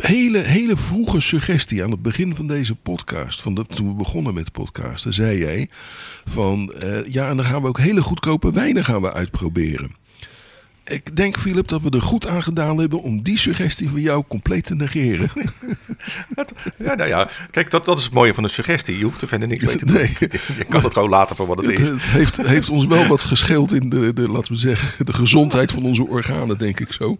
hele, 0.00 0.38
hele 0.38 0.76
vroege 0.76 1.20
suggestie 1.20 1.84
aan 1.84 1.90
het 1.90 2.02
begin 2.02 2.36
van 2.36 2.46
deze 2.46 2.74
podcast, 2.74 3.42
van 3.42 3.66
toen 3.66 3.88
we 3.88 3.94
begonnen 3.94 4.34
met 4.34 4.52
podcasten, 4.52 5.14
zei 5.14 5.38
jij 5.38 5.68
van 6.24 6.72
eh, 6.72 7.06
ja, 7.06 7.28
en 7.28 7.36
dan 7.36 7.44
gaan 7.44 7.62
we 7.62 7.68
ook 7.68 7.78
hele 7.78 8.02
goedkope 8.02 8.52
wijnen 8.52 8.84
gaan 8.84 9.02
we 9.02 9.12
uitproberen. 9.12 10.00
Ik 10.84 11.16
denk, 11.16 11.38
Philip, 11.38 11.68
dat 11.68 11.82
we 11.82 11.90
er 11.90 12.02
goed 12.02 12.26
aan 12.26 12.42
gedaan 12.42 12.78
hebben 12.78 13.02
om 13.02 13.22
die 13.22 13.38
suggestie 13.38 13.88
van 13.88 14.00
jou 14.00 14.24
compleet 14.28 14.64
te 14.66 14.74
negeren. 14.74 15.30
Ja, 16.78 16.94
nou 16.94 17.08
ja, 17.08 17.28
kijk, 17.50 17.70
dat, 17.70 17.84
dat 17.84 17.98
is 17.98 18.04
het 18.04 18.12
mooie 18.12 18.34
van 18.34 18.44
een 18.44 18.50
suggestie. 18.50 18.98
Je 18.98 19.04
hoeft 19.04 19.22
er 19.22 19.28
verder 19.28 19.48
niks 19.48 19.64
mee 19.64 19.76
te 19.76 19.84
doen. 19.86 19.94
Nee. 19.94 20.16
Je 20.58 20.64
kan 20.68 20.82
het 20.84 20.92
gewoon 20.92 21.08
laten 21.08 21.36
voor 21.36 21.46
wat 21.46 21.56
het 21.56 21.66
Het, 21.66 21.78
is. 21.78 21.88
het 21.88 22.02
heeft, 22.10 22.36
heeft 22.42 22.70
ons 22.70 22.86
wel 22.86 23.06
wat 23.06 23.22
gescheeld 23.22 23.72
in 23.72 23.88
de, 23.88 24.12
de, 24.12 24.28
laten 24.28 24.52
we 24.52 24.58
zeggen, 24.58 25.04
de 25.06 25.12
gezondheid 25.14 25.70
van 25.72 25.84
onze 25.84 26.06
organen, 26.06 26.58
denk 26.58 26.80
ik 26.80 26.92
zo. 26.92 27.16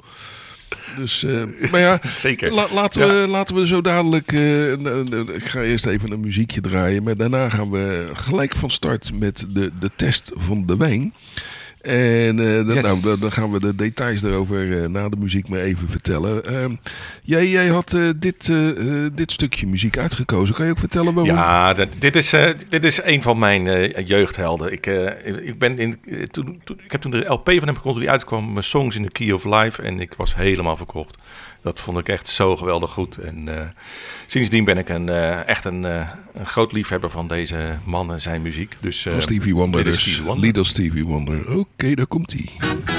Dus, 0.97 1.25
eh, 1.25 1.42
maar 1.71 1.81
ja, 1.81 2.00
Zeker. 2.16 2.52
La- 2.52 2.69
laten, 2.73 3.07
Ja. 3.07 3.21
we, 3.21 3.26
laten 3.28 3.54
we 3.54 3.66
zo 3.66 3.81
dadelijk. 3.81 4.33
eh, 4.33 4.73
ik 5.35 5.45
ga 5.45 5.61
eerst 5.62 5.87
even 5.87 6.11
een 6.11 6.21
muziekje 6.21 6.61
draaien. 6.61 7.02
Maar 7.02 7.16
daarna 7.16 7.49
gaan 7.49 7.71
we 7.71 8.09
gelijk 8.12 8.57
van 8.57 8.71
start 8.71 9.11
met 9.19 9.47
de, 9.49 9.71
de 9.81 9.90
test 9.97 10.31
van 10.35 10.66
de 10.66 10.76
wijn. 10.76 11.14
En 11.83 12.39
eh, 12.39 12.75
Yes. 12.75 12.83
nou, 13.03 13.19
dan- 13.21 13.33
gaan 13.33 13.51
we 13.53 13.61
de 13.61 13.75
details 13.75 14.21
daarover 14.21 14.83
eh, 14.83 14.89
na 14.89 15.09
de 15.09 15.17
muziek 15.17 15.49
maar 15.49 15.59
even 15.61 15.89
vertellen. 15.89 16.45
Ehm, 16.45 16.75
jij, 17.23 17.49
jij 17.49 17.67
had 17.69 17.93
eh, 17.93 18.09
dit, 18.17 18.53
dit 19.15 19.33
stukje 19.33 19.67
muziek 19.67 19.99
uitgekozen. 19.99 20.55
Kan 20.55 20.65
je 20.65 20.71
ook 20.71 20.79
vertellen 20.79 21.15
waarom? 21.15 21.35
Ja, 21.35 21.73
dat- 21.73 21.89
dit, 21.99 22.17
is, 22.17 22.35
dit 22.69 22.85
is 22.85 23.01
een 23.03 23.23
van 23.23 23.39
mijn 23.39 23.91
jeugdhelden. 24.05 24.73
Ik, 24.73 24.87
ik, 25.45 25.59
ben 25.59 25.79
in, 25.79 25.99
toen, 26.31 26.61
toen, 26.65 26.81
ik 26.85 26.93
heb 26.93 27.01
toen 27.01 27.11
de 27.11 27.25
LP 27.27 27.45
van 27.59 27.67
hem 27.67 27.77
gekocht, 27.77 28.01
die 28.01 28.11
uitkwam, 28.11 28.62
Songs 28.62 28.97
in 28.97 29.03
the 29.05 29.11
Key 29.11 29.33
of 29.33 29.45
Life. 29.45 29.83
En 29.83 30.01
ik 30.01 30.15
was 30.17 30.35
helemaal 30.35 30.77
verkocht. 30.77 31.17
Dat 31.62 31.81
vond 31.81 31.99
ik 31.99 32.09
echt 32.09 32.28
zo 32.28 32.57
geweldig 32.57 32.90
goed. 32.90 33.16
En 33.16 33.59
eh, 33.59 33.66
sindsdien 34.26 34.64
ben 34.64 34.78
ik 34.78 34.88
een, 34.88 35.09
eh, 35.09 35.49
echt 35.49 35.64
een, 35.64 35.85
eh, 35.85 36.09
een 36.33 36.47
groot 36.47 36.73
liefhebber 36.73 37.11
van 37.11 37.28
deze 37.28 37.78
man 37.85 38.12
en 38.12 38.21
zijn 38.21 38.42
muziek. 38.42 38.75
Dus, 38.81 39.02
Van 39.02 39.23
Stevie 39.23 39.54
Wonder 39.54 39.85
dus. 39.85 40.00
Stevie 40.00 40.23
Wonder. 40.23 40.45
Little 40.45 40.64
Stevie 40.64 41.04
Wonder. 41.04 41.59
Oké, 41.59 41.95
daar 41.95 42.07
komt 42.07 42.33
hij. 42.33 42.92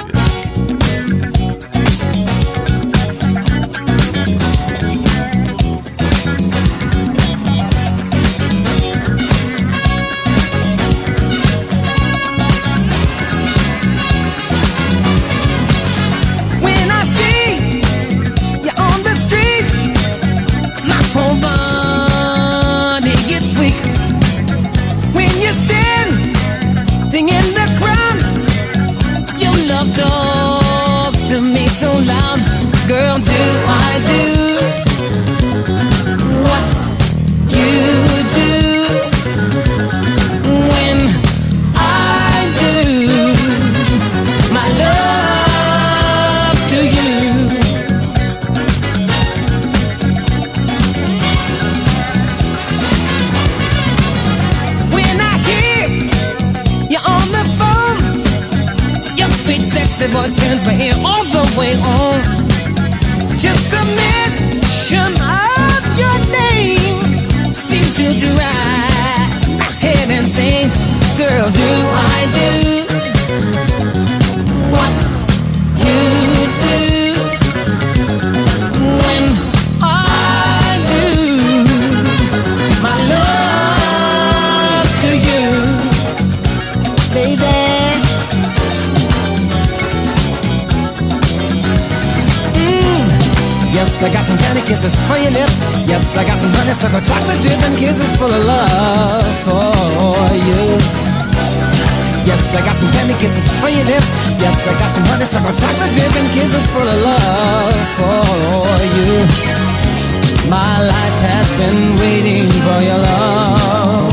Just 63.43 63.73
a 63.73 63.83
mention 63.83 65.11
of 65.19 65.99
your 65.99 66.17
name 66.31 67.51
seems 67.51 67.93
to 67.95 68.05
drive 68.17 69.59
my 69.59 69.69
head 69.83 70.09
insane. 70.09 70.69
Girl, 71.17 71.51
do 71.51 71.59
I 71.59 72.87
do 72.87 72.92
kisses 94.65 94.95
for 95.07 95.17
your 95.17 95.31
lips. 95.31 95.59
Yes, 95.87 96.15
I 96.15 96.23
got 96.23 96.39
some 96.39 96.53
honeysuckle 96.53 97.03
chocolate 97.03 97.41
dip 97.43 97.59
and 97.67 97.75
kisses 97.77 98.11
full 98.15 98.31
of 98.31 98.43
love 98.45 99.27
for 99.43 100.31
you. 100.47 100.61
Yes, 102.23 102.41
I 102.55 102.61
got 102.63 102.77
some 102.79 102.91
candy 102.95 103.15
kisses 103.19 103.43
for 103.59 103.67
your 103.67 103.83
lips. 103.83 104.07
Yes, 104.39 104.55
I 104.67 104.73
got 104.79 104.91
some 104.95 105.05
honeysuckle 105.11 105.55
chocolate 105.59 105.93
dip 105.93 106.13
and 106.15 106.29
kisses 106.31 106.65
full 106.71 106.87
of 106.87 106.99
love 107.03 107.75
for 107.99 108.79
you. 108.95 109.11
My 110.47 110.79
life 110.79 111.19
has 111.27 111.47
been 111.59 111.99
waiting 111.99 112.47
for 112.63 112.79
your 112.83 112.99
love. 112.99 114.11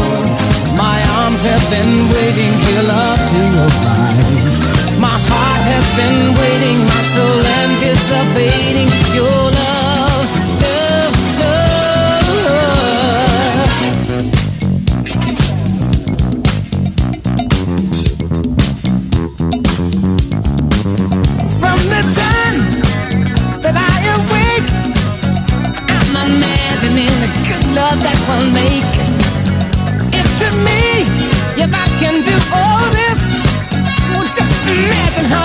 My 0.74 0.98
arms 1.22 1.42
have 1.46 1.64
been 1.70 2.10
waiting 2.10 2.52
for 2.62 2.70
your 2.74 2.86
love 2.90 3.20
to 3.30 3.40
arrive. 3.66 4.98
My 4.98 5.16
heart 5.30 5.62
has 5.72 5.86
been 5.94 6.34
waiting, 6.34 6.78
my 6.84 7.02
soul 7.14 7.40
anticipating 7.64 8.88
your 9.14 9.26
love, 9.26 9.70
love, 9.70 9.79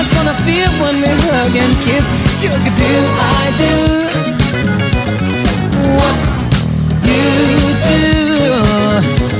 it's 0.01 0.11
gonna 0.13 0.33
feel 0.45 0.71
when 0.81 0.95
we 1.01 1.07
hug 1.29 1.55
and 1.55 1.75
kiss. 1.85 2.05
Sugar, 2.39 2.71
do 2.81 2.91
I 3.17 3.43
do 3.61 3.73
what 5.97 6.19
you 7.09 7.25
do 9.29 9.34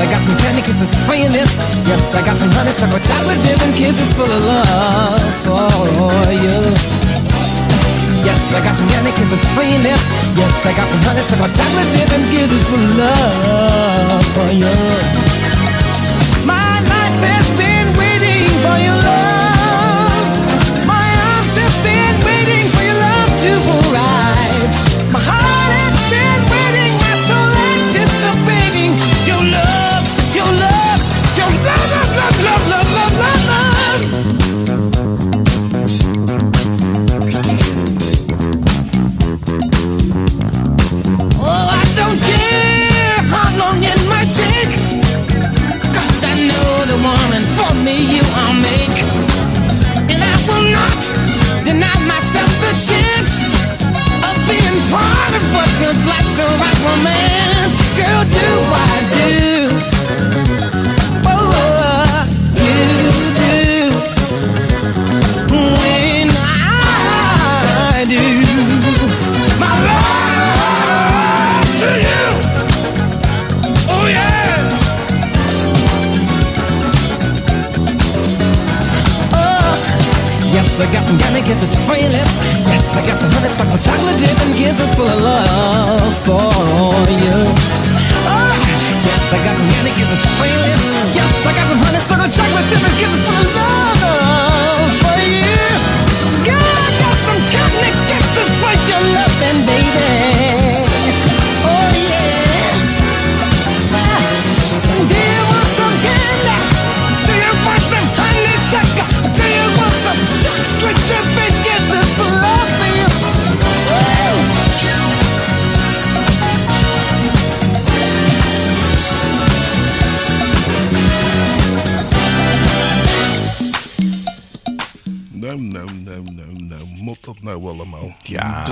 I 0.00 0.08
got 0.08 0.24
some 0.24 0.36
candy 0.38 0.62
kisses 0.62 0.88
for 1.04 1.12
your 1.12 1.28
lips. 1.28 1.60
Yes, 1.84 2.14
I 2.16 2.24
got 2.24 2.38
some 2.40 2.50
honeysuckle 2.56 3.00
chocolate 3.04 3.36
dip 3.44 3.60
and 3.60 3.74
kisses 3.76 4.08
full 4.16 4.24
of 4.24 4.42
love 4.48 5.20
for 5.44 6.32
you. 6.32 6.56
Yes, 8.24 8.40
I 8.56 8.64
got 8.64 8.76
some 8.80 8.88
candy 8.88 9.12
kisses 9.12 9.36
for 9.52 9.60
your 9.60 9.76
lips. 9.84 10.08
Yes, 10.40 10.64
I 10.64 10.72
got 10.72 10.88
some 10.88 11.02
honeysuckle 11.04 11.52
chocolate 11.52 11.90
dip 11.92 12.10
and 12.16 12.24
kisses 12.32 12.64
full 12.64 12.80
of 12.80 12.96
love 12.96 14.24
for 14.32 14.48
you. 14.56 14.72
My 16.48 16.80
life 16.80 17.20
has 17.28 17.46
been 17.60 17.79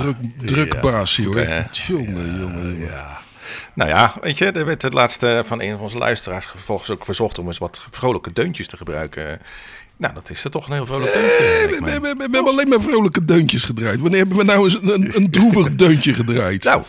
Druk, 0.01 0.15
druk 0.45 0.73
Ja. 0.73 0.79
baasje 0.79 1.23
hoor. 1.23 1.33
Goed, 1.33 1.45
hè? 1.45 1.61
Jongen, 1.87 2.39
jongen, 2.39 2.39
jongen. 2.39 2.79
Ja. 2.79 3.17
Nou 3.73 3.89
ja, 3.89 4.13
weet 4.21 4.37
je, 4.37 4.45
er 4.45 4.65
werd 4.65 4.81
het 4.81 4.93
laatste 4.93 5.43
van 5.45 5.61
een 5.61 5.71
van 5.71 5.79
onze 5.79 5.97
luisteraars 5.97 6.45
vervolgens 6.45 6.89
ook 6.89 7.05
verzocht 7.05 7.39
om 7.39 7.47
eens 7.47 7.57
wat 7.57 7.87
vrolijke 7.91 8.33
deuntjes 8.33 8.67
te 8.67 8.77
gebruiken. 8.77 9.39
Nou, 9.97 10.13
dat 10.13 10.29
is 10.29 10.43
er 10.43 10.51
toch 10.51 10.67
een 10.67 10.73
heel 10.73 10.85
vrolijk 10.85 11.13
deuntje. 11.13 11.35
Eh, 11.37 11.55
lijkt 11.69 11.75
we, 11.79 11.81
mij. 11.85 11.93
we- 11.93 12.07
we- 12.07 12.15
we 12.15 12.21
hebben 12.35 12.51
alleen 12.51 12.67
maar 12.69 12.81
vrolijke 12.81 13.25
deuntjes 13.25 13.63
gedraaid. 13.63 13.99
Wanneer 13.99 14.19
hebben 14.19 14.37
we 14.37 14.43
nou 14.43 14.63
eens 14.63 14.73
een, 14.73 14.93
een, 14.93 15.11
een 15.15 15.31
droevig 15.31 15.69
deuntje 15.75 16.13
gedraaid? 16.13 16.63
Nou, 16.63 16.83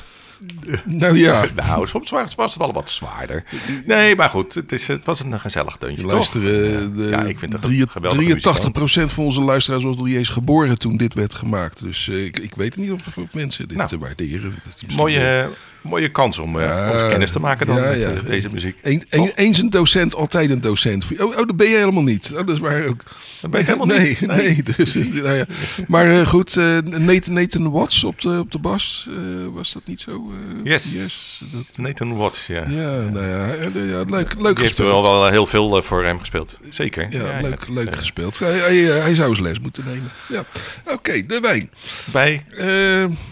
Nou 0.85 1.19
ja, 1.19 1.45
nou, 1.55 1.87
soms 1.89 2.11
was 2.11 2.35
was 2.35 2.53
het 2.55 2.63
al 2.63 2.73
wat 2.73 2.91
zwaarder. 2.91 3.45
Nee, 3.87 4.17
maar 4.17 4.31
goed, 4.31 4.55
het, 4.55 4.73
is, 4.73 4.87
het 4.87 5.05
was 5.05 5.21
een 5.21 5.41
gezellig 5.41 5.79
deuntje, 5.79 6.03
toch? 6.03 6.13
luisteren. 6.13 6.97
De, 6.97 7.05
Ja, 7.05 7.23
ik 7.23 7.39
vind 7.39 7.53
het 7.53 7.65
een 7.65 7.71
drie- 7.71 7.89
geweldige 7.89 9.03
83% 9.05 9.13
van 9.13 9.25
onze 9.25 9.43
luisteraars 9.43 9.85
was 9.85 9.97
nog 9.97 10.07
niet 10.07 10.17
eens 10.17 10.29
geboren 10.29 10.79
toen 10.79 10.97
dit 10.97 11.15
werd 11.15 11.35
gemaakt. 11.35 11.83
Dus 11.83 12.09
eh, 12.09 12.25
ik, 12.25 12.39
ik 12.39 12.55
weet 12.55 12.77
niet 12.77 12.91
of, 12.93 13.17
mensen 13.33 13.69
dit 13.69 13.77
Nou, 13.77 13.99
waarderen. 13.99 14.55
Mooie, 14.97 15.49
mooie 15.83 16.09
kans 16.09 16.39
om 16.39 16.59
eh, 16.61 16.67
Ja, 16.67 17.09
kennis 17.09 17.31
te 17.33 17.41
maken 17.41 17.67
dan 17.67 17.77
ja, 17.77 17.83
met 17.89 17.99
ja. 17.99 18.07
eh, 18.09 18.27
deze 18.27 18.49
muziek. 18.53 18.77
Een, 18.83 19.03
een- 19.11 19.33
eens 19.35 19.59
een 19.63 19.71
docent, 19.71 20.15
altijd 20.15 20.51
een 20.51 20.61
docent. 20.61 21.05
Oh, 21.19 21.29
oh 21.29 21.37
dat 21.37 21.57
ben 21.57 21.69
je 21.69 21.77
helemaal 21.77 22.03
niet. 22.03 22.31
Oh, 22.35 22.47
dat 22.47 22.55
is 22.55 22.61
waar 22.61 22.87
ook. 22.87 23.03
Dat 23.41 23.51
ben 23.51 23.61
ik 23.61 23.67
helemaal 23.67 23.87
nee, 23.87 24.09
niet. 24.21 24.27
Nee, 24.27 24.63
dus, 24.77 24.95
nou 25.23 25.31
ja. 25.37 25.45
Maar 25.87 26.21
eh, 26.21 26.27
goed, 26.27 26.55
Nathan, 26.85 27.33
Nathan 27.35 27.71
Watts 27.71 28.05
op 28.05 28.21
de, 28.21 28.39
op 28.39 28.53
de 28.53 28.59
bas, 28.59 29.09
was 29.53 29.73
dat 29.73 29.83
niet 29.87 30.01
zo? 30.01 30.33
eh, 30.33 30.73
Yes, 30.73 31.41
dat- 31.53 31.77
Nathan 31.79 32.17
Watts, 32.17 32.47
ja. 32.47 32.65
ja, 32.69 33.01
nou 33.01 33.27
ja, 33.27 33.47
ja, 33.75 34.03
leuk, 34.09 34.35
leuk 34.39 34.55
Die 34.55 34.65
heeft 34.65 34.79
er 34.79 34.85
wel, 34.85 35.03
wel 35.03 35.27
heel 35.29 35.47
veel 35.47 35.83
voor 35.83 36.05
hem 36.05 36.19
gespeeld. 36.19 36.55
Zeker. 36.69 37.07
Ja, 37.11 37.41
leuk, 37.41 37.69
leuk 37.69 37.97
gespeeld. 37.97 38.39
Hij, 38.39 38.53
hij, 38.53 38.77
hij 38.77 39.15
zou 39.15 39.29
eens 39.31 39.41
les 39.41 39.61
moeten 39.61 39.85
nemen. 39.87 40.11
Ja. 40.29 40.45
Oké, 40.93 41.23
de 41.27 41.41
wijn. 41.41 41.71
Bij, 42.13 42.45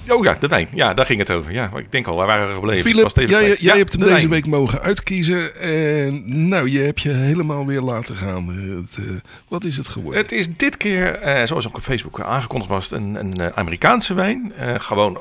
oh 0.08 0.24
ja, 0.24 0.36
de 0.40 0.46
wijn. 0.48 0.68
Ja, 0.74 0.94
daar 0.94 1.06
ging 1.06 1.18
het 1.18 1.30
over. 1.30 1.52
Ja, 1.52 1.70
ik 1.76 1.92
denk 1.92 2.06
al, 2.06 2.14
waar 2.16 2.37
waren 2.38 2.54
we 2.54 2.60
gebleven? 2.60 2.90
Philip, 2.90 3.16
jij, 3.16 3.24
kwijt. 3.26 3.60
jij 3.60 3.72
Ja, 3.72 3.76
hebt 3.76 3.92
hem 3.92 4.02
de 4.02 4.08
deze 4.08 4.28
week 4.28 4.46
mogen 4.46 4.80
uitkiezen. 4.80 5.60
En 5.60 6.48
nou, 6.48 6.70
je 6.70 6.78
hebt 6.78 7.00
je 7.00 7.10
helemaal 7.10 7.66
weer 7.66 7.80
laten 7.80 8.16
gaan. 8.16 8.48
Het, 8.48 8.96
eh, 8.98 9.14
wat 9.48 9.64
is 9.64 9.76
het 9.76 9.88
geworden? 9.88 10.22
Het 10.22 10.32
is 10.32 10.46
dit 10.56 10.76
keer, 10.76 11.14
eh, 11.14 11.46
zoals 11.46 11.66
ook 11.68 11.76
op 11.76 11.82
Facebook 11.82 12.20
aangekondigd 12.20 12.70
was, 12.70 12.90
een, 12.90 13.14
een 13.14 13.34
eh, 13.34 13.46
Amerikaanse 13.54 14.14
wijn. 14.14 14.52
Eh, 14.56 14.74
gewoon 14.78 15.18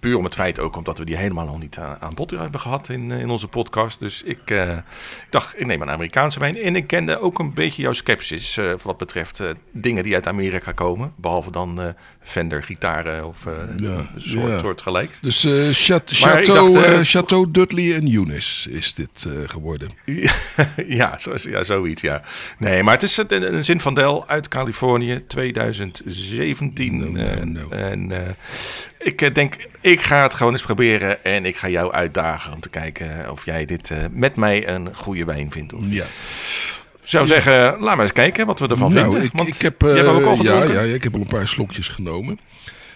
puur 0.00 0.16
om 0.16 0.24
het 0.24 0.34
feit 0.34 0.60
ook 0.60 0.76
omdat 0.76 0.98
we 0.98 1.04
die 1.04 1.16
helemaal 1.16 1.44
nog 1.44 1.58
niet 1.60 1.76
aan, 1.78 1.96
aan 2.00 2.14
bod 2.14 2.30
hebben 2.30 2.60
gehad 2.60 2.88
in, 2.88 3.12
eh, 3.12 3.20
in 3.20 3.30
onze 3.30 3.48
podcast. 3.48 3.98
Dus 3.98 4.22
ik, 4.22 4.38
eh, 4.44 4.70
ik 4.76 5.26
dacht, 5.30 5.54
ik 5.60 5.66
neem 5.66 5.82
een 5.82 5.90
Amerikaanse 5.90 6.38
wijn. 6.38 6.56
En 6.56 6.76
ik 6.76 6.86
kende 6.86 7.20
ook 7.20 7.38
een 7.38 7.54
beetje 7.54 7.82
jouw 7.82 7.92
sceptisch 7.92 8.56
eh, 8.56 8.72
wat 8.82 8.96
betreft 8.98 9.40
eh, 9.40 9.48
dingen 9.72 10.02
die 10.02 10.14
uit 10.14 10.26
Amerika 10.26 10.72
komen. 10.72 11.12
Behalve 11.16 11.50
dan 11.50 11.80
eh 11.80 11.88
Fender 12.22 12.62
gitaren 12.62 13.26
of 13.26 13.46
eh 13.46 13.52
Ja, 13.76 14.10
soort, 14.16 14.48
ja. 14.50 14.58
soort 14.58 14.80
gelijk. 14.82 15.18
Dus 15.20 15.44
eh, 15.44 15.68
Chateau, 15.70 16.72
dacht, 16.72 16.84
eh, 16.86 16.98
eh, 16.98 17.04
Chateau 17.04 17.50
Dudley 17.50 17.94
en 17.94 18.14
Eunice 18.14 18.70
is 18.70 18.94
dit 18.94 19.24
eh, 19.28 19.48
geworden. 19.48 19.90
ja, 20.86 21.18
zo, 21.18 21.34
ja, 21.36 21.64
zoiets, 21.64 22.02
ja. 22.02 22.22
Nee, 22.58 22.82
maar 22.82 22.94
het 22.94 23.02
is 23.02 23.16
een, 23.16 23.54
een 23.54 23.64
Zinfandel 23.64 24.28
uit 24.28 24.48
Californië, 24.48 25.24
2017. 25.26 26.96
No, 26.98 27.10
no, 27.10 27.24
Eh, 27.24 27.42
no. 27.42 27.68
En 27.68 28.12
eh, 28.12 28.28
ik 29.02 29.22
eh, 29.22 29.34
denk, 29.34 29.56
ik 29.80 30.00
ga 30.00 30.22
het 30.22 30.34
gewoon 30.34 30.52
eens 30.52 30.62
proberen 30.62 31.24
en 31.24 31.44
ik 31.46 31.56
ga 31.56 31.68
jou 31.68 31.92
uitdagen 31.92 32.52
om 32.52 32.60
te 32.60 32.68
kijken 32.68 33.30
of 33.30 33.44
jij 33.44 33.64
dit 33.64 33.90
eh, 33.90 33.98
met 34.10 34.36
mij 34.36 34.68
een 34.68 34.88
goede 34.96 35.24
wijn 35.24 35.50
vindt. 35.50 35.72
Of, 35.72 35.84
Ja. 35.88 36.04
ik 37.02 37.08
zou 37.16 37.26
zeggen, 37.26 37.52
laat 37.80 37.80
maar 37.80 38.00
eens 38.00 38.12
kijken 38.12 38.46
wat 38.46 38.58
we 38.60 38.66
ervan 38.68 38.92
Nou, 38.92 39.04
vinden. 39.04 39.22
ik, 39.24 39.30
want 39.32 39.48
ik 39.48 39.62
heb, 39.62 39.80
jij 39.80 39.92
hem 39.96 40.06
ook 40.06 40.24
al 40.24 40.36
eh, 40.38 40.42
ja, 40.42 40.62
ja, 40.64 40.80
ik 40.80 41.02
heb 41.02 41.14
al 41.14 41.20
een 41.20 41.26
paar 41.26 41.48
slokjes 41.48 41.88
genomen. 41.88 42.38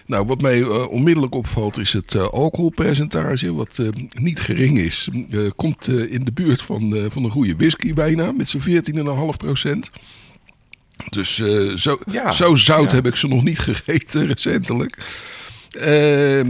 Nou, 0.07 0.25
wat 0.25 0.41
mij 0.41 0.61
eh, 0.61 0.87
onmiddellijk 0.89 1.35
opvalt 1.35 1.77
is 1.77 1.93
het 1.93 2.15
eh, 2.15 2.21
alcoholpercentage, 2.27 3.53
wat 3.53 3.77
eh, 3.79 3.87
niet 4.13 4.39
gering 4.39 4.77
is. 4.77 5.09
Eh, 5.31 5.39
komt 5.55 5.87
eh, 5.87 6.11
in 6.13 6.23
de 6.25 6.31
buurt 6.33 6.61
van, 6.61 6.95
eh, 6.95 7.03
van 7.07 7.23
een 7.23 7.31
goede 7.31 7.55
whisky 7.55 7.93
bijna, 7.93 8.31
met 8.31 8.49
zijn 8.49 8.63
14,5 8.63 9.37
procent. 9.37 9.89
Dus 11.09 11.39
eh, 11.39 11.75
zo, 11.75 11.99
Ja, 12.11 12.31
zo 12.31 12.55
zout 12.55 12.89
ja. 12.89 12.95
heb 12.95 13.07
ik 13.07 13.15
ze 13.15 13.27
nog 13.27 13.43
niet 13.43 13.59
gegeten 13.59 14.25
recentelijk. 14.33 14.97
Ehm, 15.79 16.49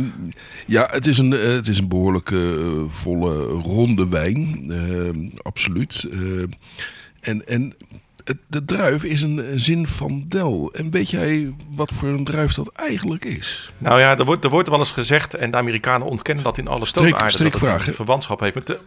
ja, 0.67 0.88
het 0.91 1.08
is 1.08 1.17
een, 1.17 1.34
eh, 1.34 1.39
het 1.53 1.67
is 1.67 1.77
een 1.79 1.88
behoorlijk 1.88 2.32
eh, 2.32 2.39
volle, 2.88 3.44
ronde 3.46 4.10
wijn. 4.10 4.65
Ehm, 4.72 5.29
absoluut. 5.41 6.08
Ehm, 6.12 6.45
en, 7.21 7.47
en 7.47 7.73
het- 8.23 8.38
de 8.47 8.65
druif 8.65 9.04
is 9.04 9.21
een 9.21 9.43
zin 9.56 9.88
van 9.88 10.26
Del. 10.28 10.69
En 10.73 10.91
weet 10.91 11.10
jij 11.10 11.54
wat 11.76 11.91
voor 11.93 12.08
een 12.10 12.23
druif 12.23 12.54
dat 12.54 12.71
eigenlijk 12.76 13.26
is? 13.26 13.71
Nou 13.78 14.00
ja, 14.00 14.17
er 14.17 14.26
wordt, 14.26 14.43
er 14.43 14.50
wordt 14.50 14.69
wel 14.69 14.78
eens 14.80 14.91
gezegd, 14.91 15.34
en 15.34 15.52
de 15.52 15.58
Amerikanen 15.58 16.08
ontkennen 16.08 16.43
dat 16.43 16.58
in 16.58 16.67
alle 16.67 16.86
stoonaarden, 16.86 17.19
dat 17.52 17.62
het 17.86 17.95
verwantschap 17.95 18.39
heeft 18.39 18.56
met 18.56 18.67
de, 18.67 18.80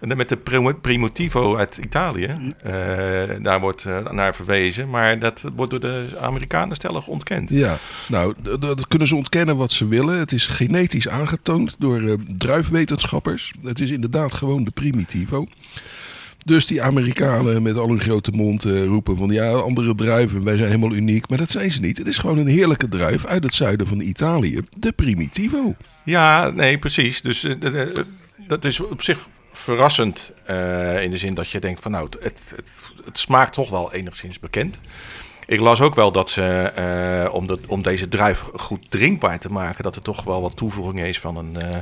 met 0.00 0.28
de 0.28 0.36
Primitivo 0.80 1.56
uit 1.56 1.76
Italië. 1.76 2.54
Eh, 2.62 2.72
daar 3.42 3.60
wordt 3.60 3.84
eh, 3.84 4.10
naar 4.10 4.34
verwezen, 4.34 4.90
maar 4.90 5.18
dat 5.18 5.42
wordt 5.56 5.70
door 5.70 5.80
de 5.80 6.16
Amerikanen 6.20 6.76
stellig 6.76 7.06
ontkend. 7.06 7.50
Ja, 7.50 7.78
nou, 8.08 8.34
dat 8.58 8.86
kunnen 8.86 9.08
ze 9.08 9.16
ontkennen 9.16 9.56
wat 9.56 9.72
ze 9.72 9.88
willen. 9.88 10.18
Het 10.18 10.32
is 10.32 10.46
genetisch 10.46 11.08
aangetoond 11.08 11.76
door 11.78 12.02
eh, 12.02 12.12
druifwetenschappers. 12.38 13.52
Het 13.62 13.80
is 13.80 13.90
inderdaad 13.90 14.34
gewoon 14.34 14.64
de 14.64 14.70
Primitivo. 14.70 15.46
Dus 16.44 16.66
die 16.66 16.82
Amerikanen 16.82 17.62
met 17.62 17.76
al 17.76 17.88
hun 17.88 18.00
grote 18.00 18.30
mond 18.30 18.64
roepen 18.64 19.16
van 19.16 19.30
ja, 19.30 19.50
andere 19.50 19.94
druiven, 19.94 20.44
wij 20.44 20.56
zijn 20.56 20.68
helemaal 20.68 20.94
uniek. 20.94 21.28
Maar 21.28 21.38
dat 21.38 21.50
zijn 21.50 21.70
ze 21.70 21.80
niet. 21.80 21.98
Het 21.98 22.06
is 22.06 22.18
gewoon 22.18 22.38
een 22.38 22.46
heerlijke 22.46 22.88
druif 22.88 23.26
uit 23.26 23.44
het 23.44 23.54
zuiden 23.54 23.86
van 23.86 24.00
Italië, 24.00 24.60
de 24.78 24.92
Primitivo. 24.92 25.74
Ja, 26.04 26.50
nee, 26.50 26.78
precies. 26.78 27.22
Dus 27.22 27.46
dat 28.46 28.64
is 28.64 28.80
op 28.80 29.02
zich 29.02 29.26
verrassend 29.54 30.32
eh, 30.44 31.02
in 31.02 31.10
de 31.10 31.18
zin 31.18 31.34
dat 31.34 31.50
je 31.50 31.58
denkt 31.58 31.80
van 31.80 31.90
nou, 31.90 32.04
het, 32.04 32.20
het, 32.20 32.54
het, 33.04 33.18
smaakt 33.18 33.52
toch 33.52 33.70
wel 33.70 33.92
enigszins 33.92 34.38
bekend. 34.38 34.78
Ik 35.46 35.60
las 35.60 35.80
ook 35.80 35.94
wel 35.94 36.12
dat 36.12 36.30
ze, 36.30 36.42
eh, 36.42 37.34
om, 37.34 37.46
om 37.66 37.82
deze 37.82 38.08
druif 38.08 38.44
goed 38.54 38.90
drinkbaar 38.90 39.38
te 39.38 39.52
maken, 39.52 39.84
dat 39.84 39.96
er 39.96 40.02
toch 40.02 40.24
wel 40.24 40.40
wat 40.40 40.56
toevoeging 40.56 41.00
is 41.00 41.20
van 41.20 41.36
een 41.36 41.60
eh 41.60 41.78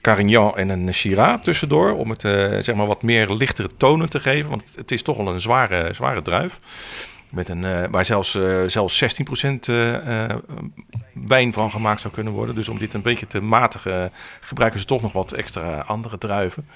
Carignan 0.00 0.56
en 0.56 0.68
een 0.68 0.94
Syrah 0.94 1.40
tussendoor. 1.40 1.92
Om 1.92 2.10
het 2.10 2.20
zeg 2.64 2.74
maar 2.74 2.86
wat 2.86 3.02
meer 3.02 3.30
lichtere 3.30 3.70
tonen 3.76 4.10
te 4.10 4.20
geven, 4.20 4.50
want 4.50 4.64
het 4.74 4.90
is 4.90 5.02
toch 5.02 5.16
wel 5.16 5.28
een 5.28 5.40
zware, 5.40 5.94
zware 5.94 6.22
druif. 6.22 6.58
Met 7.30 7.48
een, 7.48 7.64
eh, 7.64 7.84
waar 7.90 8.04
zelfs, 8.04 8.34
eh, 8.34 8.62
zelfs 8.66 8.96
16% 8.96 9.68
eh, 9.68 10.34
wijn 11.26 11.52
van 11.52 11.70
gemaakt 11.70 12.00
zou 12.00 12.14
kunnen 12.14 12.32
worden. 12.32 12.54
Dus 12.54 12.68
om 12.68 12.78
dit 12.78 12.94
een 12.94 13.02
beetje 13.02 13.26
te 13.26 13.40
matigen, 13.40 14.12
gebruiken 14.40 14.80
ze 14.80 14.86
toch 14.86 15.02
nog 15.02 15.12
wat 15.12 15.32
extra 15.32 15.78
andere 15.78 16.18
druiven. 16.18 16.68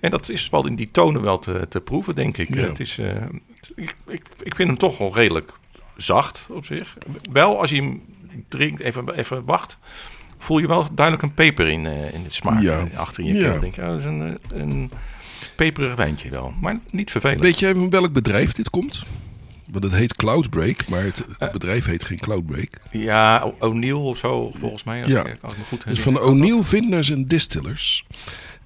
En 0.00 0.10
dat 0.10 0.28
is 0.28 0.48
wel 0.50 0.66
in 0.66 0.76
die 0.76 0.90
tonen 0.90 1.22
wel 1.22 1.38
te, 1.38 1.66
te 1.68 1.80
proeven, 1.80 2.14
denk 2.14 2.36
ik. 2.36 2.54
Ja. 2.54 2.60
Het 2.62 2.80
is, 2.80 2.98
ik, 3.74 3.94
ik, 4.06 4.22
ik 4.42 4.54
vind 4.54 4.68
hem 4.68 4.78
toch 4.78 4.98
wel 4.98 5.14
redelijk 5.14 5.52
zacht 5.96 6.46
op 6.48 6.64
zich. 6.64 6.96
Wel, 7.32 7.60
als 7.60 7.70
je 7.70 7.76
hem 7.76 8.02
drinkt, 8.48 8.80
even, 8.80 9.14
even 9.14 9.44
wacht, 9.44 9.78
voel 10.38 10.58
je 10.58 10.66
wel 10.66 10.86
duidelijk 10.92 11.26
een 11.26 11.34
peper 11.34 11.68
in, 11.68 11.86
in 11.86 12.22
het 12.22 12.34
smaak. 12.34 12.60
Ja. 12.62 12.88
Achter 12.96 13.24
in 13.24 13.34
je 13.34 13.38
Ja. 13.40 13.50
keel. 13.50 13.60
denk 13.60 13.76
oh, 13.76 13.86
dat 13.86 13.98
is 13.98 14.04
een, 14.04 14.38
een 14.52 14.90
peperig 15.56 15.94
wijntje 15.94 16.30
wel. 16.30 16.54
Maar 16.60 16.78
niet 16.90 17.10
vervelend. 17.10 17.42
Weet 17.42 17.58
jij 17.58 17.74
van 17.74 17.90
welk 17.90 18.12
bedrijf 18.12 18.52
dit 18.52 18.70
komt? 18.70 19.04
Want 19.72 19.84
het 19.84 19.94
heet 19.94 20.16
Cloudbreak, 20.16 20.88
maar 20.88 21.02
het, 21.04 21.24
het 21.38 21.52
bedrijf 21.52 21.84
heet 21.86 22.04
geen 22.04 22.18
Cloudbreak. 22.18 22.68
Ja, 22.90 23.52
O'Neill 23.58 23.92
of 23.92 24.18
zo, 24.18 24.52
volgens 24.60 24.84
mij. 24.84 25.00
Als 25.02 25.10
Ja. 25.10 25.24
ik, 25.26 25.38
als 25.42 25.56
me 25.56 25.62
goed 25.68 25.84
Het 25.84 25.96
is 25.96 26.02
van. 26.02 26.20
O'Neill 26.20 26.62
Vintners 26.62 27.12
and 27.12 27.30
Distillers. 27.30 28.06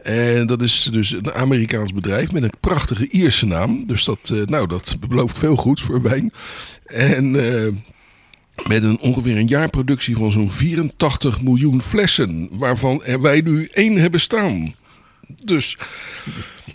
En 0.02 0.46
dat 0.46 0.62
is 0.62 0.82
dus 0.92 1.10
een 1.12 1.32
Amerikaans 1.32 1.92
bedrijf 1.92 2.32
met 2.32 2.42
een 2.42 2.52
prachtige 2.60 3.08
Ierse 3.08 3.46
naam. 3.46 3.86
Dus 3.86 4.04
dat, 4.04 4.18
eh, 4.32 4.38
nou, 4.44 4.66
dat 4.68 4.96
belooft 5.08 5.38
veel 5.38 5.56
goeds 5.56 5.82
voor 5.82 6.02
wijn. 6.02 6.32
En 6.86 7.54
eh, 7.64 7.72
met 8.66 8.82
een 8.82 8.98
ongeveer 9.00 9.36
een 9.36 9.46
jaarproductie 9.46 10.16
van 10.16 10.32
zo'n 10.32 10.50
84 10.50 11.42
miljoen 11.42 11.82
flessen. 11.82 12.48
Waarvan 12.52 13.04
er 13.04 13.20
wij 13.20 13.40
nu 13.40 13.68
één 13.72 13.96
hebben 13.96 14.20
staan. 14.20 14.74
Dus 15.44 15.76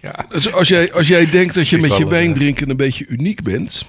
Ja. 0.01 0.25
dus 0.31 0.53
als 0.53 0.67
jij, 0.67 0.93
als 0.93 1.07
jij 1.07 1.29
denkt 1.29 1.53
dat 1.53 1.67
je 1.67 1.77
met 1.77 1.97
je 1.97 2.07
wijn 2.07 2.29
eh, 2.29 2.35
drinken 2.35 2.69
een 2.69 2.77
beetje 2.77 3.05
uniek 3.07 3.43
bent. 3.43 3.85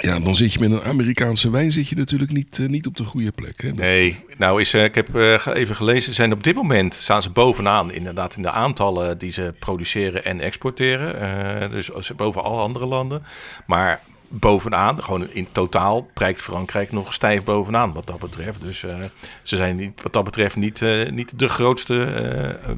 Ja, 0.00 0.20
dan 0.20 0.34
zit 0.34 0.52
je 0.52 0.58
met 0.60 0.70
een 0.70 0.82
Amerikaanse 0.82 1.50
wijn 1.50 1.72
zit 1.72 1.88
je 1.88 1.96
natuurlijk 1.96 2.32
niet, 2.32 2.58
eh, 2.58 2.66
niet 2.66 2.86
op 2.86 2.96
de 2.96 3.04
goede 3.04 3.32
plek. 3.32 3.62
Hè? 3.62 3.72
Nee, 3.72 4.24
nou 4.36 4.60
is, 4.60 4.74
eh, 4.74 4.84
ik 4.84 4.94
heb 4.94 5.16
eh, 5.16 5.46
even 5.54 5.76
gelezen, 5.76 6.14
zijn 6.14 6.32
op 6.32 6.42
dit 6.42 6.54
moment 6.54 6.94
staan 6.94 7.22
ze 7.22 7.30
bovenaan 7.30 7.92
inderdaad 7.92 8.36
in 8.36 8.42
de 8.42 8.50
aantallen 8.50 9.18
die 9.18 9.30
ze 9.30 9.54
produceren 9.58 10.24
en 10.24 10.40
exporteren. 10.40 11.70
Dus 11.70 11.92
als- 11.92 12.14
boven 12.16 12.42
alle 12.42 12.60
andere 12.60 12.86
landen. 12.86 13.22
Maar 13.66 14.00
bovenaan, 14.28 15.02
gewoon 15.02 15.26
in 15.30 15.48
totaal, 15.52 16.08
prijkt 16.14 16.40
Frankrijk 16.40 16.92
nog 16.92 17.14
stijf 17.14 17.44
bovenaan 17.44 17.92
wat 17.92 18.06
dat 18.06 18.18
betreft. 18.18 18.60
Dus 18.60 18.78
ze 19.42 19.56
zijn 19.56 19.76
niet, 19.76 20.02
wat 20.02 20.12
dat 20.12 20.24
betreft 20.24 20.56
niet, 20.56 20.80
niet 21.10 21.38
de 21.38 21.48
grootste 21.48 22.08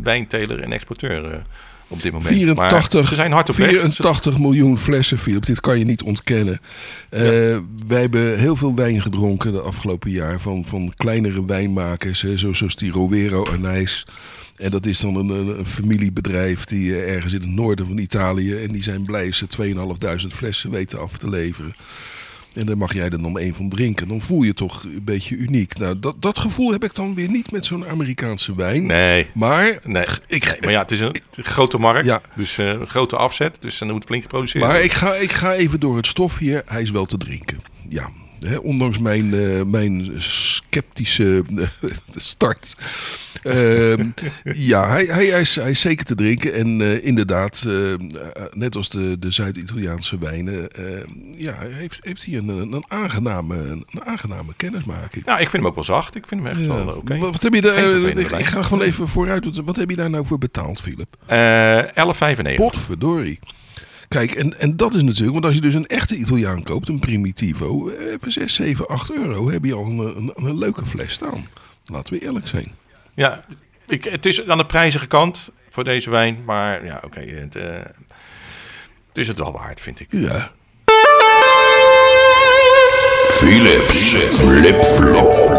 wijnteler 0.03 0.61
en 0.61 0.73
exporteur 0.73 1.43
op 1.91 2.03
dit 2.03 2.13
moment. 2.13 2.31
Maar 2.31 2.35
84, 2.69 3.09
ze 3.09 3.15
zijn 3.15 3.33
hard 3.33 3.49
op 3.49 3.55
weg. 3.57 3.69
84 3.71 4.39
miljoen 4.39 4.79
flessen, 4.79 5.19
Philip. 5.19 5.47
Dit 5.47 5.61
kan 5.61 5.79
je 5.79 5.85
niet 5.85 6.03
ontkennen. 6.03 6.61
Eh, 7.09 7.21
Wij 7.87 8.01
hebben 8.01 8.39
heel 8.39 8.57
veel 8.57 8.75
wijn 8.75 9.03
gedronken 9.03 9.53
de 9.53 9.61
afgelopen 9.61 10.11
jaar 10.11 10.41
van, 10.41 10.65
van 10.65 10.93
kleinere 10.97 11.45
wijnmakers, 11.45 12.23
hè, 12.23 12.37
zo- 12.37 12.53
zoals 12.53 12.77
die 12.77 12.93
Rovero 12.93 13.47
Anijs. 13.47 14.07
En 14.57 14.71
dat 14.71 14.87
is 14.87 15.01
dan 15.01 15.15
een, 15.17 15.29
een, 15.29 15.59
een 15.59 15.67
familiebedrijf 15.67 16.65
die 16.65 16.97
eh, 16.97 17.15
ergens 17.15 17.33
in 17.33 17.41
het 17.41 17.51
noorden 17.51 17.87
van 17.87 17.99
Italië. 17.99 18.63
En 18.63 18.73
die 18.73 18.83
zijn 18.83 19.05
blij 19.05 19.33
ze 19.33 19.47
2.500 19.47 20.27
flessen 20.35 20.71
weten 20.71 21.01
af 21.01 21.19
te 21.19 21.29
leveren. 21.29 21.75
En 22.55 22.67
daar 22.67 22.77
mag 22.79 22.95
jij 22.95 23.05
er 23.05 23.23
dan 23.23 23.39
één 23.39 23.55
van 23.55 23.69
drinken. 23.69 24.09
Dan 24.09 24.21
voel 24.21 24.43
je 24.43 24.55
toch 24.55 24.83
een 24.83 25.05
beetje 25.05 25.37
uniek. 25.37 25.79
Nou, 25.79 25.99
dat, 25.99 26.17
dat 26.19 26.39
gevoel 26.39 26.73
heb 26.73 26.85
ik 26.85 26.95
dan 26.95 27.15
weer 27.15 27.31
niet 27.31 27.51
met 27.53 27.65
zo'n 27.65 27.87
Amerikaanse 27.89 28.55
wijn. 28.55 28.87
Nee, 28.87 29.27
Maar 29.35 29.79
Nee, 29.85 30.05
ik, 30.27 30.45
nee, 30.45 30.57
maar 30.61 30.71
ja, 30.71 30.81
het 30.81 30.91
is 30.91 31.01
een 31.01 31.15
grote 31.31 31.79
markt, 31.79 32.07
Ja. 32.07 32.21
dus 32.37 32.59
eh, 32.59 32.67
een 32.69 32.87
grote 32.89 33.17
afzet, 33.17 33.57
dus 33.61 33.79
dan 33.79 33.91
moet 33.91 34.05
flink 34.05 34.23
geproduceerd 34.23 34.65
Maar 34.65 34.81
ik 34.81 34.93
ga, 34.93 35.15
ik 35.15 35.33
ga 35.33 35.53
even 35.55 35.81
door 35.81 35.97
het 35.97 36.07
stof 36.07 36.39
hier. 36.39 36.63
Hij 36.67 36.83
is 36.83 36.91
wel 36.91 37.07
te 37.07 37.17
drinken. 37.17 37.59
Ja. 37.89 38.11
Ondanks 38.63 38.99
mijn, 38.99 39.35
eh, 39.35 39.63
mijn 39.63 40.13
sceptische 40.17 41.45
eh, 41.57 41.91
start. 42.17 42.77
Ehm, 43.43 44.09
ja, 44.55 44.89
hij, 44.89 45.05
hij, 45.05 45.27
hij, 45.27 45.41
is, 45.41 45.57
hij 45.57 45.71
is 45.71 45.81
zeker 45.81 46.05
te 46.05 46.15
drinken. 46.15 46.55
En 46.55 46.81
eh, 46.81 47.05
inderdaad, 47.05 47.65
eh, 47.67 47.73
net 48.51 48.77
als 48.77 48.89
de, 48.89 49.19
de 49.19 49.31
Zuid-Italiaanse 49.31 50.19
wijnen, 50.19 50.71
eh, 50.71 50.85
ja, 51.37 51.55
heeft, 51.59 52.05
heeft 52.05 52.27
hij 52.27 52.37
een, 52.37 52.49
een, 52.49 52.85
aangename, 52.89 53.57
een 53.57 54.05
aangename 54.05 54.53
kennismaking. 54.57 55.25
Nou, 55.25 55.41
ik 55.41 55.51
vind 55.51 55.63
hem 55.63 55.67
ook 55.67 55.75
wel 55.75 55.85
zacht. 55.85 56.15
Ik 56.15 56.27
vind 56.27 56.43
hem 56.43 56.51
echt 56.51 56.67
wel 56.67 56.89
oké. 56.89 57.19
Wat, 57.19 57.33
wat 57.33 57.43
heb 57.43 57.55
je 57.55 57.61
daar, 57.61 57.77
eh, 57.77 58.17
ik, 58.17 58.47
ga 58.47 58.63
gewoon 58.63 58.85
even 58.85 59.09
vooruit. 59.09 59.57
Wat 59.65 59.77
heb 59.77 59.91
je 59.91 59.97
daar 59.97 60.11
nou 60.11 60.27
voor 60.27 60.39
betaald, 60.39 60.81
Philip? 60.81 61.17
Eh 61.27 61.83
11,95. 61.83 62.55
Potverdorie. 62.55 63.39
Kijk, 64.09 64.33
en, 64.33 64.61
en 64.61 64.77
dat 64.77 64.95
is 64.95 65.03
natuurlijk, 65.03 65.33
want 65.33 65.45
als 65.45 65.55
je 65.55 65.61
dus 65.61 65.75
een 65.75 65.87
echte 65.87 66.17
Italiaan 66.17 66.63
koopt, 66.63 66.89
een 66.89 66.99
Primitivo, 66.99 67.89
eh, 67.89 68.13
even 68.13 68.33
6, 68.33 68.55
7, 68.55 68.89
8 68.89 69.13
euro, 69.13 69.51
heb 69.51 69.65
je 69.65 69.75
al 69.75 69.85
een, 69.85 69.99
een, 69.99 70.33
een 70.35 70.59
leuke 70.59 70.87
fles 70.87 71.13
staan. 71.13 71.47
Laten 71.85 72.15
we 72.15 72.25
eerlijk 72.25 72.47
zijn. 72.47 72.73
Ja, 73.21 73.41
ik, 73.87 74.05
het 74.05 74.27
is 74.27 74.47
aan 74.47 74.59
de 74.59 74.67
prijzige 74.67 75.07
kant 75.07 75.49
voor 75.71 75.85
deze 75.85 76.11
wijn. 76.11 76.43
Maar 76.45 76.85
ja, 76.85 77.01
oké. 77.05 77.21
het, 77.21 77.57
eh, 77.57 77.65
het 79.09 79.19
is 79.19 79.29
het 79.29 79.39
wel 79.39 79.53
waard, 79.53 79.81
vind 79.81 80.01
ik. 80.01 80.07
Ja. 80.11 80.51
Philips 83.31 84.15
Flip-Flop. 84.15 85.59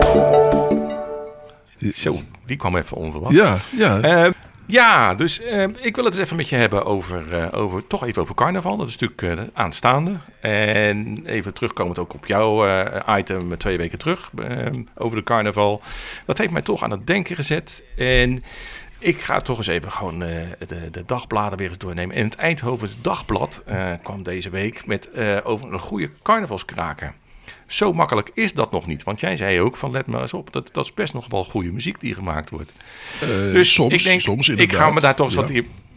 Zo, 1.96 2.20
die 2.46 2.58
kwam 2.58 2.78
even 2.78 2.98
onverwacht. 2.98 3.34
Ja, 3.34 3.58
ja. 3.70 4.00
Eh, 4.00 4.32
ja, 4.72 5.16
dus 5.16 5.42
eh, 5.42 5.64
ik 5.80 5.96
wil 5.96 6.06
het 6.06 6.14
eens 6.14 6.24
even 6.24 6.36
met 6.36 6.50
je 6.50 6.56
hebben 6.56 6.86
over, 6.86 7.34
eh, 7.34 7.60
over 7.60 7.88
toch 7.88 8.06
even 8.06 8.22
over 8.22 8.36
carnaval. 8.36 8.78
Dat 8.78 8.88
is 8.88 8.98
natuurlijk 8.98 9.40
eh, 9.40 9.46
aanstaande. 9.54 10.18
En 10.40 11.26
even 11.26 11.54
terugkomend 11.54 12.00
ook 12.00 12.14
op 12.14 12.26
jouw 12.26 12.66
item 13.18 13.58
twee 13.58 13.78
weken 13.78 13.98
terug 13.98 14.32
eh, 14.38 14.68
over 14.96 15.18
de 15.18 15.24
carnaval. 15.24 15.82
Dat 16.26 16.38
heeft 16.38 16.52
mij 16.52 16.62
toch 16.62 16.84
aan 16.84 16.92
het 16.92 17.08
denken 17.08 17.36
gezet. 17.36 17.84
En 17.98 18.44
ik 19.00 19.22
ga 19.22 19.40
toch 19.40 19.58
eens 19.58 19.68
even 19.68 19.92
gewoon 19.92 20.20
de, 20.20 20.90
de 20.92 21.04
dagbladen 21.06 21.58
weer 21.58 21.70
eens 21.70 21.78
doornemen. 21.78 22.16
En 22.16 22.24
het 22.24 22.36
Eindhovens 22.36 22.98
Dagblad 23.02 23.64
kwam 24.04 24.24
deze 24.24 24.50
week 24.50 24.86
met 24.86 25.10
over 25.44 25.74
een 25.74 25.80
goede 25.80 26.10
carnavalskraker. 26.22 27.14
Zo 27.68 27.94
makkelijk 27.94 28.30
is 28.34 28.54
dat 28.54 28.72
nog 28.72 28.88
niet. 28.88 29.04
Want 29.04 29.20
jij 29.20 29.38
zei 29.38 29.60
ook 29.62 29.78
van 29.78 29.92
let 29.92 30.06
maar 30.08 30.22
eens 30.22 30.34
op. 30.34 30.54
Dat, 30.54 30.70
dat 30.74 30.84
is 30.86 30.94
best 30.94 31.14
nog 31.14 31.26
wel 31.30 31.44
goede 31.46 31.72
muziek 31.72 32.00
die 32.00 32.14
gemaakt 32.14 32.50
wordt. 32.50 32.72
Eh, 33.22 33.28
Dus 33.28 33.74
soms, 33.74 33.94
ik 33.94 34.04
denk, 34.04 34.22
soms 34.22 34.50
ik 34.50 34.60
inderdaad. 34.60 34.86
ga 34.88 34.94
me 34.94 35.00
daar 35.00 35.16
toch 35.16 35.30
Ja. 35.34 35.36
wat 35.36 35.50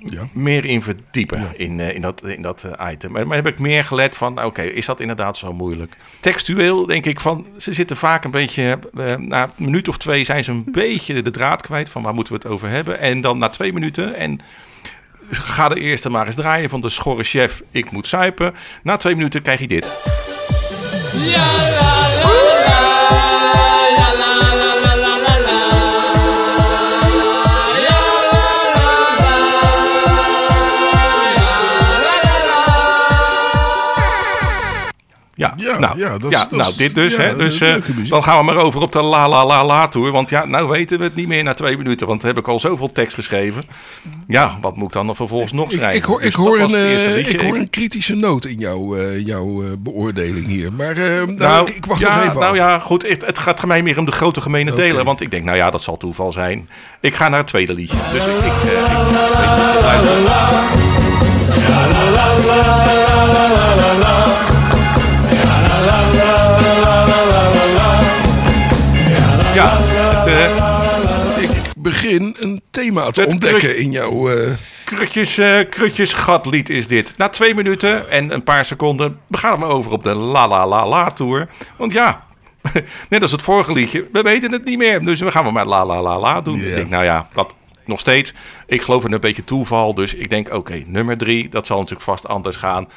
Ja. 0.06 0.28
meer 0.32 0.64
in 0.64 0.82
verdiepen. 0.82 1.52
In, 1.56 1.80
eh, 1.80 1.94
in 1.94 2.00
dat, 2.00 2.22
in 2.24 2.42
dat 2.42 2.64
eh, 2.78 2.92
item. 2.92 3.12
Maar, 3.12 3.26
maar 3.26 3.36
heb 3.36 3.46
ik 3.46 3.58
meer 3.58 3.84
gelet 3.84 4.16
van, 4.16 4.44
oké, 4.44 4.62
is 4.62 4.86
dat 4.86 5.00
inderdaad 5.00 5.38
zo 5.38 5.52
moeilijk? 5.52 5.96
Textueel 6.20 6.86
denk 6.86 7.06
ik 7.06 7.20
van, 7.20 7.46
ze 7.58 7.72
zitten 7.72 7.96
vaak 7.96 8.24
een 8.24 8.30
beetje, 8.30 8.78
na 9.18 9.42
een 9.42 9.50
minuut 9.56 9.88
of 9.88 9.98
twee 9.98 10.24
zijn 10.24 10.44
ze 10.44 10.50
een 10.50 10.68
beetje 10.72 11.22
de 11.22 11.30
draad 11.30 11.62
kwijt 11.62 11.88
van 11.88 12.02
waar 12.02 12.14
moeten 12.14 12.32
we 12.32 12.38
het 12.42 12.48
over 12.52 12.68
hebben. 12.68 13.00
En 13.00 13.20
dan 13.20 13.38
na 13.38 13.48
twee 13.48 13.72
minuten 13.72 14.14
en 14.14 14.40
ga 15.30 15.68
de 15.68 15.80
eerste 15.80 16.10
maar 16.10 16.26
eens 16.26 16.34
draaien 16.34 16.70
van 16.70 16.80
de 16.80 16.88
schorre 16.88 17.24
chef, 17.24 17.62
ik 17.70 17.90
moet 17.90 18.06
suipen. 18.06 18.54
Na 18.82 18.96
twee 18.96 19.14
minuten 19.14 19.42
krijg 19.42 19.60
je 19.60 19.68
dit. 19.68 20.13
Yeah. 21.16 21.93
Ja, 35.34 35.54
Ja, 35.56 35.78
nou, 35.78 35.98
ja, 35.98 36.18
dat 36.18 36.30
ja, 36.30 36.38
dat 36.38 36.50
nou 36.50 36.72
dit 36.76 36.94
dus. 36.94 37.14
ja, 37.14 37.20
hè, 37.20 37.36
dus 37.36 37.60
eh, 37.60 37.74
dan 38.08 38.24
gaan 38.24 38.38
we 38.38 38.44
maar 38.44 38.56
over 38.56 38.80
op 38.80 38.92
de 38.92 39.02
la 39.02 39.28
la 39.28 39.46
la 39.46 39.66
la 39.66 39.88
tour. 39.88 40.10
Want 40.12 40.30
ja, 40.30 40.44
nou 40.44 40.68
weten 40.68 40.98
we 40.98 41.04
het 41.04 41.14
niet 41.14 41.28
meer 41.28 41.42
na 41.42 41.54
twee 41.54 41.76
minuten. 41.76 42.06
Want 42.06 42.20
dan 42.20 42.30
heb 42.30 42.38
ik 42.38 42.48
al 42.48 42.60
zoveel 42.60 42.92
tekst 42.92 43.14
geschreven. 43.14 43.62
Ja, 44.28 44.58
wat 44.60 44.76
moet 44.76 44.86
ik 44.86 44.92
dan 44.92 45.16
vervolgens 45.16 45.52
nog 45.52 45.72
schrijven? 45.72 45.96
ik, 45.96 46.04
hoor, 46.04 46.20
Dus 46.20 46.28
ik, 46.28 46.34
hoor 46.34 46.58
een, 46.60 46.74
eh, 46.74 47.28
ik 47.28 47.40
hoor 47.40 47.56
een 47.56 47.70
kritische 47.70 48.14
noot 48.14 48.44
in 48.44 48.58
jouw, 48.58 48.96
eh, 48.96 49.26
jouw 49.26 49.62
eh, 49.62 49.68
beoordeling 49.78 50.46
hier. 50.46 50.72
Maar 50.72 50.96
eh, 50.96 51.26
nou, 51.36 51.54
Nou, 51.54 51.72
ik, 51.74 51.86
wacht 51.86 52.00
ja, 52.00 52.16
nog 52.16 52.26
even 52.26 52.40
nou 52.40 52.50
af. 52.50 52.56
ja, 52.56 52.78
goed. 52.78 53.08
Het, 53.08 53.26
het 53.26 53.38
gaat 53.38 53.66
mij 53.66 53.82
meer 53.82 53.98
om 53.98 54.04
de 54.04 54.12
grote 54.12 54.40
gemene 54.40 54.74
delen. 54.74 55.04
Want 55.04 55.20
ik 55.20 55.30
denk, 55.30 55.44
nou 55.44 55.56
ja, 55.56 55.70
dat 55.70 55.82
zal 55.82 55.96
toeval 55.96 56.32
zijn. 56.32 56.68
Ik 57.00 57.14
ga 57.14 57.28
naar 57.28 57.38
het 57.38 57.48
tweede 57.48 57.74
liedje. 57.74 57.96
Dus 58.12 58.26
ik... 58.26 58.44
ik, 60.84 60.93
te 72.94 73.20
Het 73.20 73.30
ontdekken 73.30 73.58
kruk- 73.58 73.76
in 73.76 73.90
jouw... 73.92 74.30
eh, 74.30 74.50
Krutjes, 74.84 75.38
eh 75.38 75.58
krutjes 75.70 76.12
gatlied 76.12 76.68
is 76.68 76.86
dit. 76.86 77.12
Na 77.16 77.28
twee 77.28 77.54
minuten 77.54 78.10
en 78.10 78.32
een 78.32 78.42
paar 78.44 78.64
seconden 78.64 79.20
gaan 79.30 79.58
we 79.58 79.64
over 79.64 79.92
op 79.92 80.02
de 80.04 80.14
La 80.14 80.48
La 80.48 80.66
La 80.66 80.88
La 80.88 81.08
Tour. 81.10 81.48
Want 81.76 81.92
ja, 81.92 82.24
net 83.08 83.22
als 83.22 83.30
het 83.30 83.42
vorige 83.42 83.72
liedje, 83.72 84.08
we 84.12 84.22
weten 84.22 84.52
het 84.52 84.64
niet 84.64 84.78
meer. 84.78 85.04
Dus 85.04 85.20
we 85.20 85.30
gaan 85.30 85.44
we 85.44 85.50
maar 85.50 85.66
La 85.66 85.86
La 85.86 86.02
La 86.02 86.18
La 86.18 86.40
doen. 86.40 86.58
Ja. 86.60 86.66
Ik 86.66 86.74
denk, 86.74 86.88
nou 86.90 87.04
ja, 87.04 87.28
dat 87.32 87.54
nog 87.86 88.00
steeds. 88.00 88.32
Ik 88.66 88.82
geloof 88.82 89.04
in 89.04 89.12
een 89.12 89.20
beetje 89.20 89.44
toeval. 89.44 89.94
Dus 89.94 90.14
ik 90.14 90.30
denk, 90.30 90.52
oké, 90.54 90.82
nummer 90.86 91.16
drie, 91.16 91.48
dat 91.48 91.66
zal 91.66 91.76
natuurlijk 91.76 92.04
vast 92.04 92.28
anders 92.28 92.56
gaan. 92.56 92.88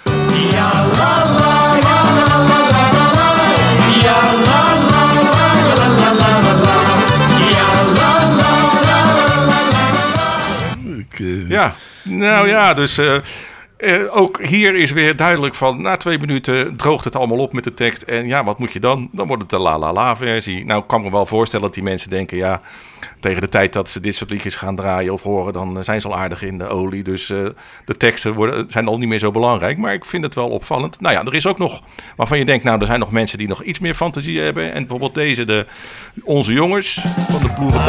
Ik, 11.19 11.25
eh, 11.25 11.49
Ja, 11.49 11.75
nou 12.03 12.47
ja, 12.47 12.73
dus 12.73 12.97
eh, 12.97 13.15
eh, 13.77 14.17
ook 14.17 14.45
hier 14.45 14.75
is 14.75 14.91
weer 14.91 15.15
duidelijk 15.15 15.56
van... 15.56 15.82
na 15.82 15.97
twee 15.97 16.19
minuten 16.19 16.75
droogt 16.75 17.06
het 17.06 17.15
allemaal 17.15 17.38
op 17.38 17.53
met 17.53 17.63
de 17.63 17.73
tekst. 17.73 18.01
En 18.01 18.27
ja, 18.27 18.43
wat 18.43 18.60
moet 18.60 18.71
je 18.71 18.80
dan? 18.80 19.10
Dan 19.12 19.27
wordt 19.27 19.41
het 19.41 19.51
de 19.51 19.60
la-la-la-versie. 19.60 20.65
Nou, 20.65 20.82
ik 20.82 20.88
kan 20.88 21.01
me 21.01 21.12
wel 21.12 21.25
voorstellen 21.25 21.65
dat 21.65 21.73
die 21.73 21.84
mensen 21.84 22.10
denken... 22.10 22.38
ja, 22.38 22.62
tegen 23.19 23.41
de 23.41 23.49
tijd 23.49 23.73
dat 23.73 23.89
ze 23.89 23.99
dit 23.99 24.15
soort 24.15 24.30
liedjes 24.30 24.56
gaan 24.56 24.75
draaien 24.75 25.13
of 25.13 25.23
horen... 25.23 25.53
dan 25.53 25.84
zijn 25.84 26.01
ze 26.01 26.08
al 26.08 26.17
aardig 26.17 26.41
in 26.41 26.58
de 26.58 26.67
olie. 26.67 27.03
Dus 27.03 27.30
eh, 27.30 27.38
de 27.86 27.97
teksten 27.97 28.34
worden, 28.34 28.65
zijn 28.71 28.88
al 28.88 28.97
niet 28.97 29.10
meer 29.10 29.19
zo 29.19 29.32
belangrijk. 29.32 29.77
Maar 29.77 29.93
ik 29.93 30.06
vind 30.06 30.23
het 30.23 30.36
wel 30.36 30.49
opvallend. 30.49 31.01
Nou 31.01 31.15
ja, 31.15 31.23
er 31.23 31.36
is 31.36 31.47
ook 31.47 31.58
nog 31.58 31.82
waarvan 32.15 32.38
je 32.38 32.45
denkt... 32.45 32.63
nou, 32.63 32.80
er 32.80 32.86
zijn 32.86 32.99
nog 32.99 33.12
mensen 33.12 33.38
die 33.38 33.47
nog 33.47 33.63
iets 33.63 33.80
meer 33.80 33.93
fantasie 33.93 34.39
hebben. 34.39 34.73
En 34.73 34.80
bijvoorbeeld 34.80 35.15
deze, 35.15 35.45
de, 35.45 35.65
onze 36.23 36.53
jongens 36.53 37.01
van 37.30 37.41
de 37.41 37.49
Ploeren 37.49 37.86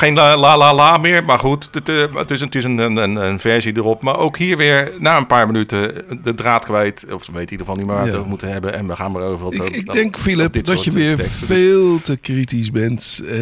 geen 0.00 0.14
la 0.14 0.36
la 0.36 0.56
la, 0.56 0.74
la 0.74 0.96
meer. 0.98 1.24
Maar 1.24 1.38
goed, 1.38 1.68
het, 1.72 1.88
eh, 1.88 1.96
het 2.14 2.30
is, 2.30 2.40
het 2.40 2.54
is 2.54 2.64
een, 2.64 2.78
een, 2.78 2.96
een, 3.16 3.40
versie 3.40 3.76
erop. 3.76 4.02
Maar 4.02 4.18
ook 4.18 4.36
hier 4.38 4.56
weer 4.56 4.92
na 4.98 5.16
een 5.16 5.26
paar 5.26 5.46
minuten 5.46 6.04
de 6.22 6.34
draad 6.34 6.64
kwijt. 6.64 7.04
Of 7.12 7.24
ze 7.24 7.32
weten 7.32 7.46
in 7.46 7.50
ieder 7.50 7.58
geval 7.58 7.74
niet 7.76 7.86
meer 7.86 7.94
waar 7.94 8.04
we 8.04 8.10
Ja. 8.10 8.12
het 8.12 8.18
over 8.20 8.30
moeten 8.30 8.52
hebben. 8.52 8.74
En 8.74 8.86
we 8.86 8.96
gaan 8.96 9.12
maar 9.12 9.22
over. 9.22 9.54
Ik, 9.54 9.68
ik 9.68 9.92
denk, 9.92 10.18
Philip, 10.18 10.64
dat 10.64 10.84
je 10.84 10.90
eh, 10.90 10.96
weer 10.96 11.16
teksten. 11.16 11.46
veel 11.46 12.00
te 12.02 12.16
kritisch 12.16 12.70
bent. 12.70 13.20
Eh, 13.28 13.38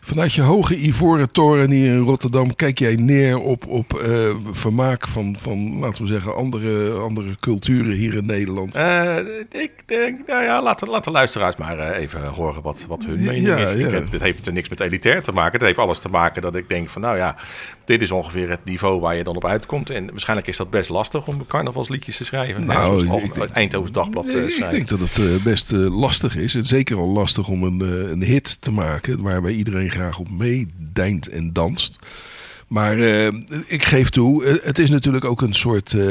vanuit 0.00 0.32
je 0.32 0.42
hoge 0.42 0.76
ivoren 0.76 1.32
toren 1.32 1.70
hier 1.70 1.92
in 1.92 2.00
Rotterdam 2.00 2.54
kijk 2.54 2.78
jij 2.78 2.94
neer 2.94 3.38
op, 3.38 3.66
op 3.66 3.94
eh, 3.94 4.10
vermaak 4.50 5.08
van, 5.08 5.36
van, 5.38 5.78
laten 5.78 6.02
we 6.04 6.08
zeggen, 6.12 6.34
andere, 6.36 6.90
andere 6.90 7.36
culturen 7.40 7.92
hier 7.92 8.14
in 8.14 8.26
Nederland. 8.26 8.76
Ik 9.52 9.72
denk, 9.86 10.18
nou 10.26 10.44
ja, 10.44 10.62
laat, 10.62 10.86
laat 10.86 11.04
de 11.04 11.10
luisteraars 11.10 11.56
maar 11.56 11.78
even 11.92 12.24
horen 12.26 12.62
wat, 12.62 12.84
wat 12.88 13.04
hun 13.04 13.18
Ja, 13.22 13.24
mening 13.30 13.46
ja, 13.46 13.56
is. 13.56 13.72
Ik 13.78 13.86
ja. 13.86 13.90
heb- 13.92 14.10
dit 14.10 14.20
heeft 14.20 14.46
er 14.46 14.52
niks 14.52 14.68
met 14.68 14.80
elitair 14.80 15.22
te 15.22 15.32
maken. 15.32 15.55
Het 15.58 15.66
heeft 15.66 15.86
alles 15.86 15.98
te 15.98 16.08
maken 16.08 16.42
dat 16.42 16.56
ik 16.56 16.68
denk 16.68 16.90
van, 16.90 17.02
nou 17.02 17.16
ja, 17.16 17.36
dit 17.84 18.02
is 18.02 18.10
ongeveer 18.10 18.50
het 18.50 18.64
niveau 18.64 19.00
waar 19.00 19.16
je 19.16 19.24
dan 19.24 19.36
op 19.36 19.44
uitkomt. 19.44 19.90
En 19.90 20.10
waarschijnlijk 20.10 20.48
is 20.48 20.56
dat 20.56 20.70
best 20.70 20.88
lastig 20.88 21.26
om 21.26 21.46
carnavalsliedjes 21.46 22.16
te 22.16 22.24
schrijven. 22.24 22.64
Nou, 22.64 23.18
het 23.38 23.50
Eindhovens 23.50 23.92
Dagblad 23.92 24.26
eh, 24.26 24.46
ik 24.46 24.70
denk 24.70 24.88
dat 24.88 25.00
het 25.00 25.18
eh, 25.18 25.44
best 25.44 25.72
eh, 25.72 25.98
lastig 25.98 26.36
is. 26.36 26.54
En 26.54 26.64
zeker 26.64 26.96
al 26.96 27.08
lastig 27.08 27.48
om 27.48 27.62
een, 27.62 27.80
een 28.10 28.22
hit 28.22 28.60
te 28.60 28.70
maken. 28.70 29.22
Waarbij 29.22 29.52
iedereen 29.52 29.90
graag 29.90 30.18
op 30.18 30.30
meedijnt 30.30 31.28
en 31.28 31.52
danst. 31.52 31.98
Maar 32.66 32.98
eh, 32.98 33.26
ik 33.66 33.82
geef 33.84 34.10
toe, 34.10 34.44
eh, 34.44 34.54
het 34.62 34.78
is 34.78 34.90
natuurlijk 34.90 35.24
ook 35.24 35.40
een 35.42 35.52
soort 35.54 35.92
eh, 35.92 36.02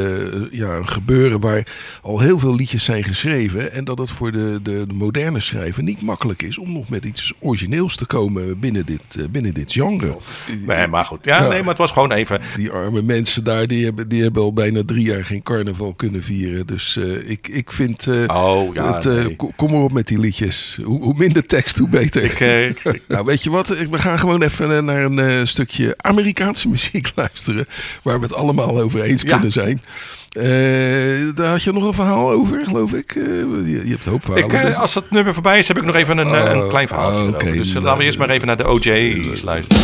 ja, 0.51 0.69
een 0.75 0.87
gebeuren 0.87 1.39
waar 1.39 1.67
al 2.01 2.19
heel 2.19 2.39
veel 2.39 2.55
liedjes 2.55 2.83
zijn 2.83 3.03
geschreven. 3.03 3.71
En 3.71 3.83
dat 3.83 3.97
het 3.97 4.11
voor 4.11 4.31
de, 4.31 4.59
de, 4.63 4.83
de 4.87 4.93
moderne 4.93 5.39
schrijver 5.39 5.83
niet 5.83 6.01
makkelijk 6.01 6.41
is 6.41 6.57
om 6.57 6.73
nog 6.73 6.89
met 6.89 7.05
iets 7.05 7.33
origineels 7.39 7.95
te 7.95 8.05
komen 8.05 8.59
binnen 8.59 8.85
dit, 8.85 9.31
binnen 9.31 9.53
dit 9.53 9.71
genre. 9.71 10.17
Nee, 10.65 10.87
maar 10.87 11.05
goed. 11.05 11.25
Ja, 11.25 11.43
Ja. 11.43 11.49
nee, 11.49 11.59
maar 11.59 11.69
het 11.69 11.77
was 11.77 11.91
gewoon 11.91 12.11
even... 12.11 12.41
Die 12.55 12.71
arme 12.71 13.01
mensen 13.01 13.43
daar, 13.43 13.67
die 13.67 13.83
hebben, 13.85 14.07
die 14.09 14.21
hebben 14.21 14.41
al 14.41 14.53
bijna 14.53 14.81
drie 14.85 15.05
jaar 15.05 15.25
geen 15.25 15.43
carnaval 15.43 15.93
kunnen 15.93 16.23
vieren. 16.23 16.67
Dus 16.67 16.99
ik, 17.25 17.47
ik 17.47 17.71
vind, 17.71 18.07
Oh, 18.27 18.73
ja, 18.75 18.93
het, 18.93 19.03
nee. 19.05 19.35
ko- 19.35 19.51
kom 19.55 19.71
maar 19.71 19.81
op 19.81 19.93
met 19.93 20.07
die 20.07 20.19
liedjes. 20.19 20.79
Hoe, 20.83 21.03
hoe 21.03 21.13
minder 21.17 21.45
tekst, 21.45 21.77
hoe 21.77 21.89
beter. 21.89 22.23
Ik, 22.23 22.81
Nou, 23.07 23.25
weet 23.25 23.43
je 23.43 23.49
wat? 23.49 23.67
We 23.67 23.97
gaan 23.97 24.19
gewoon 24.19 24.41
even 24.41 24.85
naar 24.85 25.03
een 25.05 25.47
stukje 25.47 25.95
Amerikaanse 26.45 26.67
muziek 26.67 27.11
luisteren. 27.21 27.65
Waar 28.03 28.19
we 28.19 28.25
het 28.25 28.35
allemaal 28.35 28.79
over 28.81 29.01
eens 29.01 29.21
Ja. 29.21 29.31
kunnen 29.31 29.51
zijn. 29.51 29.81
Eh, 30.29 31.35
daar 31.35 31.49
had 31.49 31.63
je 31.63 31.71
nog 31.73 31.83
een 31.87 31.93
verhaal 31.93 32.31
over, 32.31 32.65
geloof 32.65 32.93
ik. 32.93 33.15
Eh, 33.15 33.23
je, 33.25 33.81
je 33.83 33.89
hebt 33.89 34.05
een 34.05 34.11
hoop 34.11 34.23
verhalen. 34.25 34.49
ik, 34.49 34.55
eh, 34.55 34.65
dus- 34.65 34.77
als 34.77 34.93
het 34.93 35.11
nummer 35.11 35.33
voorbij 35.33 35.59
is, 35.59 35.67
heb 35.67 35.77
ik 35.77 35.83
nog 35.83 35.95
even 35.95 36.17
een, 36.17 36.57
een 36.57 36.67
klein 36.69 36.87
verhaal. 36.87 37.27
oh. 37.27 37.39
Dus 37.39 37.73
Nou, 37.73 37.85
laten 37.85 37.97
we 37.99 38.03
eerst 38.03 38.17
maar 38.17 38.29
even 38.29 38.47
naar 38.47 38.57
de 38.57 38.67
OJ's 38.69 39.41
luisteren. 39.41 39.83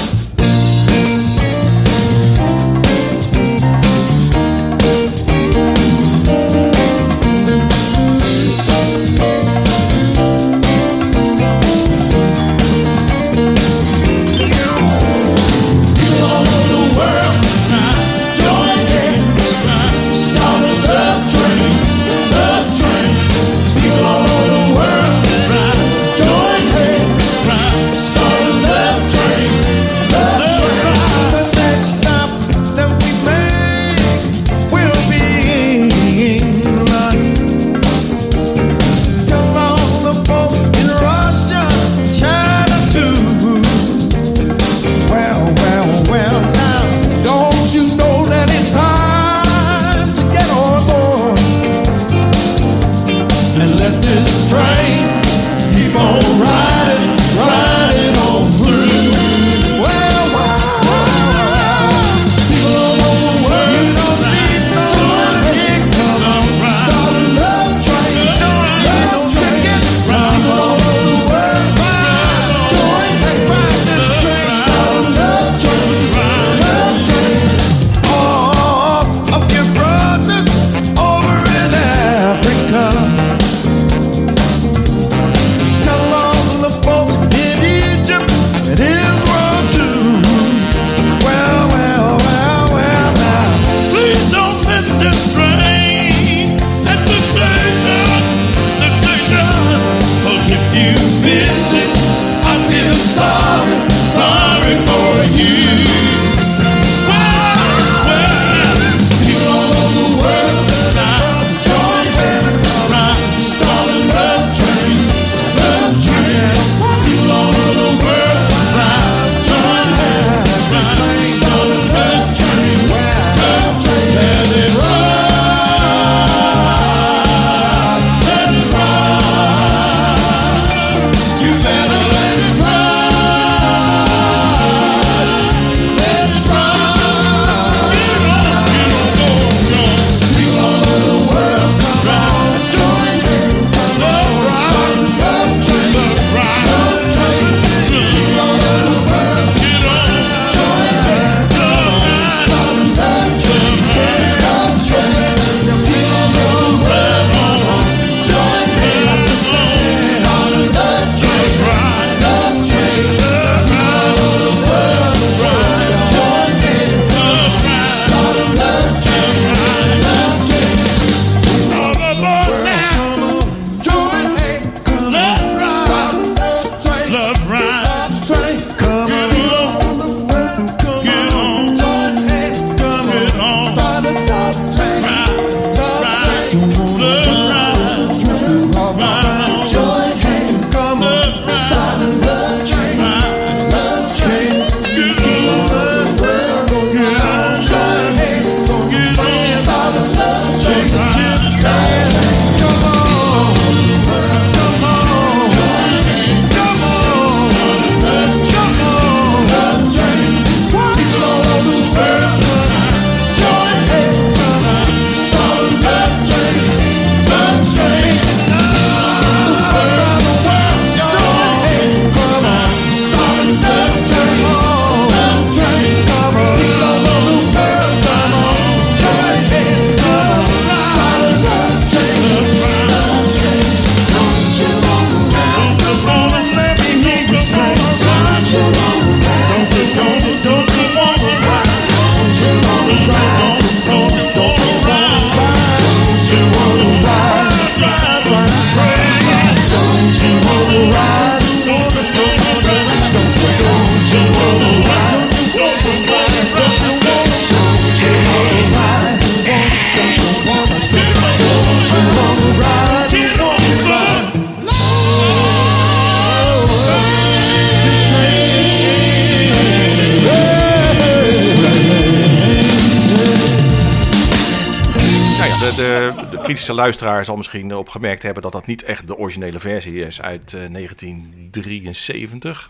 Kritische 276.62 276.82
luisteraar 276.86 277.26
zal 277.26 277.36
misschien 277.38 277.76
opgemerkt 277.76 278.24
hebben 278.24 278.44
dat 278.44 278.52
dat 278.52 278.66
niet 278.66 278.84
echt 278.84 279.08
de 279.08 279.18
originele 279.18 279.60
versie 279.60 280.06
is 280.06 280.22
uit 280.22 280.54
eh, 280.54 280.60
1973. 280.72 282.70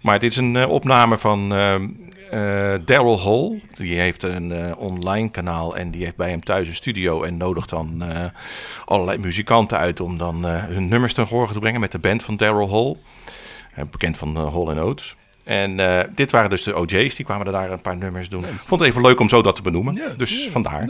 Maar 0.00 0.18
dit 0.18 0.30
is 0.30 0.36
een 0.36 0.56
eh, 0.56 0.68
opname 0.68 1.18
van 1.18 1.52
eh, 1.52 1.74
eh, 1.74 1.80
Daryl 2.84 3.20
Hall. 3.20 3.60
Die 3.74 4.00
heeft 4.00 4.22
een 4.22 4.52
eh, 4.52 4.78
online 4.78 5.30
kanaal 5.30 5.76
en 5.76 5.90
die 5.90 6.04
heeft 6.04 6.16
bij 6.16 6.30
hem 6.30 6.44
thuis 6.44 6.68
een 6.68 6.74
studio 6.74 7.22
en 7.22 7.36
nodigt 7.36 7.70
dan 7.70 8.02
eh, 8.02 8.24
allerlei 8.84 9.18
muzikanten 9.18 9.78
uit 9.78 10.00
om 10.00 10.18
dan 10.18 10.46
eh, 10.46 10.64
hun 10.64 10.88
nummers 10.88 11.14
ten 11.14 11.26
gehoor 11.26 11.52
te 11.52 11.58
brengen 11.58 11.80
met 11.80 11.92
de 11.92 11.98
band 11.98 12.22
van 12.22 12.36
Daryl 12.36 12.70
Hall. 12.70 12.96
Eh, 13.74 13.84
bekend 13.90 14.18
van 14.18 14.36
eh, 14.36 14.42
Hall 14.54 14.78
Oates. 14.78 15.16
En 15.44 15.80
eh, 15.80 16.04
dit 16.14 16.30
waren 16.30 16.50
dus 16.50 16.62
de 16.62 16.78
OJ's, 16.78 17.14
die 17.14 17.24
kwamen 17.24 17.46
er 17.46 17.52
daar 17.52 17.70
een 17.70 17.80
paar 17.80 17.96
nummers 17.96 18.28
doen. 18.28 18.44
Ik 18.44 18.62
vond 18.66 18.80
het 18.80 18.90
even 18.90 19.02
leuk 19.02 19.20
om 19.20 19.28
zo 19.28 19.42
dat 19.42 19.56
te 19.56 19.62
benoemen. 19.62 19.94
Ja, 19.94 20.08
dus 20.16 20.44
ja, 20.44 20.50
vandaar. 20.50 20.88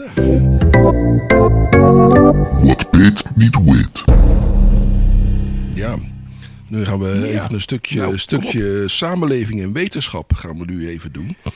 What 2.61 2.91
bit 2.91 3.23
niet 3.35 3.57
wit. 3.63 4.03
Ja, 5.73 5.97
nu 6.67 6.85
gaan 6.85 6.99
we 6.99 7.27
even 7.27 7.53
een 7.53 7.61
stukje, 7.61 7.99
Nou, 7.99 8.17
stukje 8.17 8.83
samenleving 8.87 9.61
en 9.61 9.73
wetenschap 9.73 10.33
gaan 10.33 10.57
we 10.59 10.65
nu 10.65 10.87
even 10.89 11.11
doen. 11.11 11.35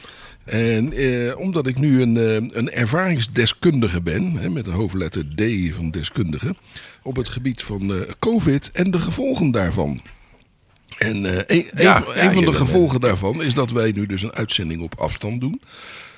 En 0.44 0.94
eh, 0.94 1.38
omdat 1.39 1.68
ik 1.68 1.78
nu 1.80 2.02
een, 2.02 2.18
eh, 2.18 2.34
een 2.60 2.72
ervaringsdeskundige 2.72 4.02
ben, 4.02 4.36
hè, 4.36 4.50
met 4.50 4.68
een 4.68 4.74
hoofdletter 4.74 5.26
D 5.36 5.42
van 5.76 5.92
deskundige, 5.92 6.56
op 7.04 7.16
het 7.16 7.28
gebied 7.28 7.63
van 7.63 7.94
eh, 7.94 8.02
COVID 8.20 8.72
en 8.72 8.92
de 8.92 9.00
gevolgen 9.00 9.52
daarvan. 9.52 10.00
En 10.98 11.26
eh, 11.26 11.58
een, 11.58 11.66
Ja, 11.84 11.98
een 11.98 12.04
van- 12.04 12.16
ja, 12.16 12.24
een 12.24 12.32
van 12.32 12.39
je 12.39 12.39
de 12.39 12.52
bent, 12.52 12.56
gevolgen 12.56 13.00
daarvan 13.02 13.44
is 13.44 13.54
dat 13.54 13.72
wij 13.72 13.92
nu 13.92 14.06
dus 14.06 14.22
een 14.24 14.34
uitzending 14.34 14.82
op 14.82 15.00
afstand 15.00 15.42
doen. 15.42 15.62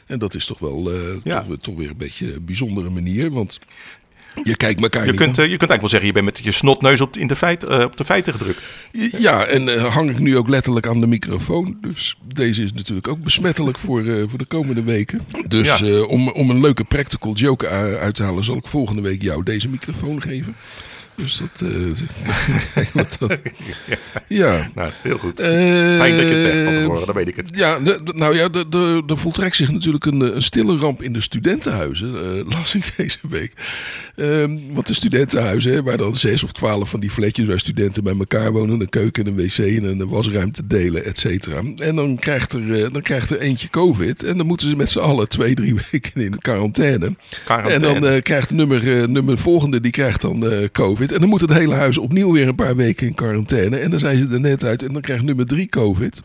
En 0.06 0.20
dat 0.20 0.36
is 0.36 0.46
toch 0.46 0.60
wel 0.60 0.92
eh, 0.92 1.00
Ja. 1.24 1.38
toch, 1.40 1.48
weer- 1.48 1.58
toch 1.58 1.76
weer 1.76 1.90
een 1.90 1.98
beetje 1.98 2.34
een 2.36 2.46
bijzondere 2.46 2.90
manier, 2.90 3.32
want 3.32 3.60
je 4.44 4.56
kijkt 4.56 4.82
elkaar 4.82 5.06
Je 5.06 5.12
niet 5.12 5.20
kunt, 5.20 5.38
aan. 5.38 5.44
eh, 5.46 5.52
je 5.52 5.58
kunt 5.58 5.70
eigenlijk 5.70 5.82
wel 5.82 5.90
zeggen, 5.90 6.08
je 6.08 6.14
bent 6.14 6.26
met 6.26 6.40
je 6.44 6.52
snotneus 6.52 7.02
op, 7.02 7.18
in 7.18 7.28
de, 7.28 7.36
feit, 7.36 7.64
eh, 7.64 7.80
op 7.80 7.98
de 7.98 8.06
feiten 8.06 8.34
gedrukt. 8.34 8.62
Ja, 9.18 9.46
en 9.46 9.76
eh, 9.76 9.94
hang 9.94 10.10
ik 10.10 10.20
nu 10.20 10.38
ook 10.38 10.50
letterlijk 10.50 10.88
aan 10.88 11.00
de 11.00 11.08
microfoon. 11.08 11.78
Dus 11.82 12.16
deze 12.34 12.64
is 12.64 12.74
natuurlijk 12.74 13.08
ook 13.08 13.24
besmettelijk 13.24 13.78
voor, 13.78 14.04
voor 14.30 14.38
de 14.38 14.46
komende 14.46 14.84
weken. 14.84 15.22
Dus 15.48 15.78
Ja. 15.78 16.02
om, 16.02 16.30
om 16.30 16.50
een 16.50 16.62
leuke 16.62 16.84
practical 16.84 17.34
joke 17.34 17.68
uit 18.00 18.16
te 18.16 18.24
halen, 18.24 18.44
zal 18.44 18.58
ik 18.58 18.68
volgende 18.68 19.02
week 19.02 19.22
jou 19.22 19.44
deze 19.44 19.70
microfoon 19.70 20.22
geven. 20.22 20.56
Dus 21.16 21.38
dat. 21.38 21.70
eh, 21.70 22.86
dat- 22.94 23.18
ja. 24.28 24.70
Nou, 24.76 24.90
heel 25.02 25.18
goed. 25.18 25.40
Eh, 25.40 25.50
Fijn 25.50 26.16
dat 26.18 26.28
je 26.28 26.34
het 26.34 26.42
zegt 26.42 26.64
van 26.64 26.74
tevoren, 26.74 27.06
dan 27.06 27.16
weet 27.16 27.28
ik 27.28 27.36
het. 27.36 27.52
Ja, 27.56 27.80
de- 27.80 28.00
nou 28.16 28.36
ja, 28.36 28.50
de- 28.50 28.70
de- 28.70 29.04
er 29.08 29.18
voltrekt 29.18 29.56
zich 29.56 29.72
natuurlijk 29.72 30.06
een, 30.06 30.36
een 30.36 30.42
stille 30.42 30.78
ramp 30.78 31.02
in 31.04 31.14
de 31.14 31.22
studentenhuizen, 31.22 32.16
eh, 32.16 32.50
las 32.58 32.76
ik 32.76 32.94
deze 32.98 33.18
week. 33.30 33.54
Ehm, 34.16 34.58
want 34.74 34.88
de 34.88 34.94
studentenhuizen, 34.94 35.72
hè, 35.72 35.84
waar 35.84 35.98
dan 35.98 36.16
zes 36.16 36.44
of 36.44 36.52
twaalf 36.52 36.90
van 36.90 37.00
die 37.00 37.10
flatjes 37.10 37.48
waar 37.48 37.60
studenten 37.60 38.04
bij 38.04 38.16
elkaar 38.18 38.52
wonen, 38.52 38.80
een 38.82 38.90
keuken, 38.90 39.28
een 39.28 39.36
wc 39.36 39.58
en 39.58 39.84
een 39.84 40.08
wasruimte 40.08 40.68
delen, 40.68 41.06
et 41.06 41.18
cetera. 41.18 41.62
En 41.78 41.96
dan 41.96 42.18
krijgt, 42.20 42.54
er, 42.54 42.92
dan 42.94 43.02
krijgt 43.02 43.30
er 43.30 43.40
eentje 43.40 43.70
COVID 43.70 44.24
en 44.24 44.38
dan 44.38 44.46
moeten 44.46 44.70
ze 44.70 44.76
met 44.76 44.90
z'n 44.90 45.00
allen 45.00 45.30
twee, 45.30 45.54
drie 45.56 45.76
weken 45.92 46.22
in 46.22 46.32
de 46.32 46.38
quarantaine. 46.42 47.16
Quarantaine. 47.46 47.88
En 47.88 48.02
dan 48.02 48.22
krijgt 48.22 48.52
nummer, 48.52 48.98
eh, 49.02 49.08
nummer 49.08 49.38
volgende, 49.38 49.82
die 49.82 49.92
krijgt 49.92 50.22
dan 50.22 50.46
COVID. 50.72 51.05
En 51.12 51.20
dan 51.20 51.30
moet 51.30 51.42
het 51.42 51.54
hele 51.54 51.74
huis 51.74 51.98
opnieuw 51.98 52.32
weer 52.32 52.48
een 52.48 52.56
paar 52.56 52.76
weken 52.76 53.08
in 53.08 53.14
quarantaine. 53.14 53.78
En 53.78 53.92
dan 53.92 54.00
zijn 54.00 54.18
ze 54.18 54.28
er 54.32 54.40
net 54.40 54.64
uit 54.64 54.84
en 54.84 54.94
dan 54.94 55.02
krijgt 55.02 55.24
nummer 55.24 55.48
drie 55.48 55.68
COVID. 55.68 56.22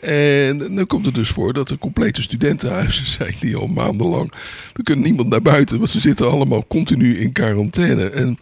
En 0.00 0.58
dan 0.74 0.86
komt 0.86 1.06
het 1.06 1.14
dus 1.14 1.28
voor 1.28 1.52
dat 1.52 1.70
er 1.70 1.78
complete 1.78 2.22
studentenhuizen 2.22 3.06
zijn 3.18 3.34
die 3.40 3.56
al 3.56 3.66
maandenlang... 3.66 4.32
Er 4.74 4.82
kunnen 4.82 5.04
niemand 5.04 5.28
naar 5.28 5.42
buiten, 5.42 5.78
want 5.78 5.90
ze 5.90 6.00
zitten 6.00 6.30
allemaal 6.30 6.66
continu 6.66 7.18
in 7.18 7.32
quarantaine. 7.32 8.10
En 8.10 8.38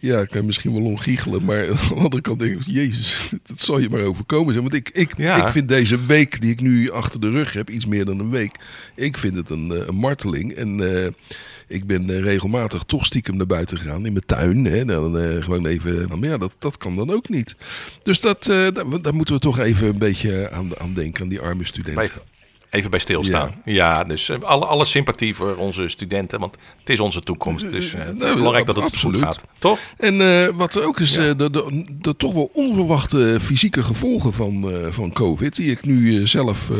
ja, 0.00 0.20
ik 0.20 0.28
kan 0.28 0.46
misschien 0.46 0.72
wel 0.72 0.82
omgiechelen, 0.84 1.44
maar 1.44 1.68
aan 1.70 1.76
de 1.88 1.94
andere 1.94 2.22
kant 2.22 2.38
denk 2.38 2.52
ik... 2.54 2.62
Jezus, 2.66 3.30
dat 3.42 3.60
zal 3.60 3.78
je 3.78 3.88
maar 3.90 4.02
overkomen 4.02 4.52
zijn. 4.52 4.64
Want 4.64 4.74
ik, 4.74 4.88
ik, 4.92 5.16
Ja. 5.16 5.44
ik 5.46 5.48
vind 5.52 5.68
deze 5.68 6.04
week 6.04 6.40
die 6.40 6.50
ik 6.50 6.60
nu 6.60 6.90
achter 6.90 7.20
de 7.20 7.30
rug 7.30 7.52
heb, 7.52 7.70
iets 7.70 7.86
meer 7.86 8.04
dan 8.04 8.18
een 8.18 8.30
week... 8.30 8.56
Ik 8.96 9.18
vind 9.18 9.36
het 9.36 9.50
een, 9.50 9.72
eh, 9.72 9.86
een 9.86 9.94
marteling. 9.94 10.52
En 10.52 11.02
eh, 11.04 11.08
ik 11.70 11.86
ben 11.86 12.10
eh, 12.10 12.20
regelmatig 12.22 12.82
toch 12.82 13.06
stiekem 13.06 13.36
naar 13.36 13.46
buiten 13.46 13.78
gegaan 13.78 14.06
in 14.06 14.12
mijn 14.12 14.26
tuin. 14.26 14.64
Hè, 14.64 14.84
dan 14.84 15.18
eh, 15.18 15.42
gewoon 15.42 15.66
even. 15.66 16.08
Maar 16.08 16.28
ja, 16.28 16.38
dat, 16.38 16.54
dat 16.58 16.76
kan 16.76 16.96
dan 16.96 17.10
ook 17.10 17.28
niet. 17.28 17.56
Dus 18.02 18.20
dat, 18.20 18.48
eh, 18.48 18.56
daar, 18.72 19.02
daar 19.02 19.14
moeten 19.14 19.34
we 19.34 19.40
toch 19.40 19.58
even 19.58 19.88
een 19.88 19.98
beetje 19.98 20.50
aan, 20.50 20.78
aan 20.80 20.94
denken, 20.94 21.22
aan 21.22 21.28
die 21.28 21.40
arme 21.40 21.64
studenten. 21.64 22.02
Even, 22.70 22.90
bij 22.90 23.00
stilstaan. 23.00 23.54
Ja, 23.64 24.04
dus 24.04 24.28
eh, 24.28 24.40
alle, 24.40 24.66
alle 24.66 24.84
sympathie 24.84 25.34
voor 25.34 25.56
onze 25.56 25.88
studenten, 25.88 26.40
want 26.40 26.56
het 26.78 26.88
is 26.88 27.00
onze 27.00 27.20
toekomst. 27.20 27.70
Dus 27.70 27.92
nou, 27.92 28.34
belangrijk 28.34 28.66
dat 28.66 28.76
het 28.76 28.84
absoluut. 28.84 29.16
goed 29.16 29.24
gaat. 29.24 29.40
Toch? 29.58 29.78
En 29.96 30.56
wat 30.56 30.74
er 30.74 30.86
ook 30.86 31.00
is, 31.00 31.16
eh, 31.16 31.24
de, 31.36 31.50
de, 31.50 31.84
de 32.00 32.16
toch 32.16 32.32
wel 32.32 32.50
onverwachte 32.52 33.38
fysieke 33.40 33.82
gevolgen 33.82 34.32
van, 34.32 34.72
van 34.90 35.12
COVID, 35.12 35.56
die 35.56 35.70
ik 35.70 35.84
nu 35.84 36.26
zelf 36.26 36.70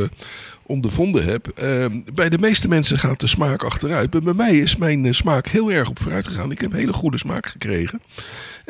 ondervonden 0.63 1.25
heb. 1.25 1.53
Bij 2.15 2.29
de 2.29 2.39
meeste 2.39 2.69
mensen 2.69 2.99
gaat 2.99 3.21
de 3.21 3.27
smaak 3.27 3.63
achteruit. 3.63 4.13
Maar 4.13 4.23
bij 4.23 4.35
mij 4.35 4.57
is 4.59 4.77
mijn 4.77 5.15
smaak 5.15 5.47
heel 5.47 5.73
erg 5.73 5.89
op 5.89 6.01
vooruit 6.01 6.27
gegaan. 6.27 6.51
Ik 6.51 6.61
heb 6.61 6.73
hele 6.73 6.93
goede 6.93 7.19
smaak 7.19 7.47
gekregen. 7.47 8.01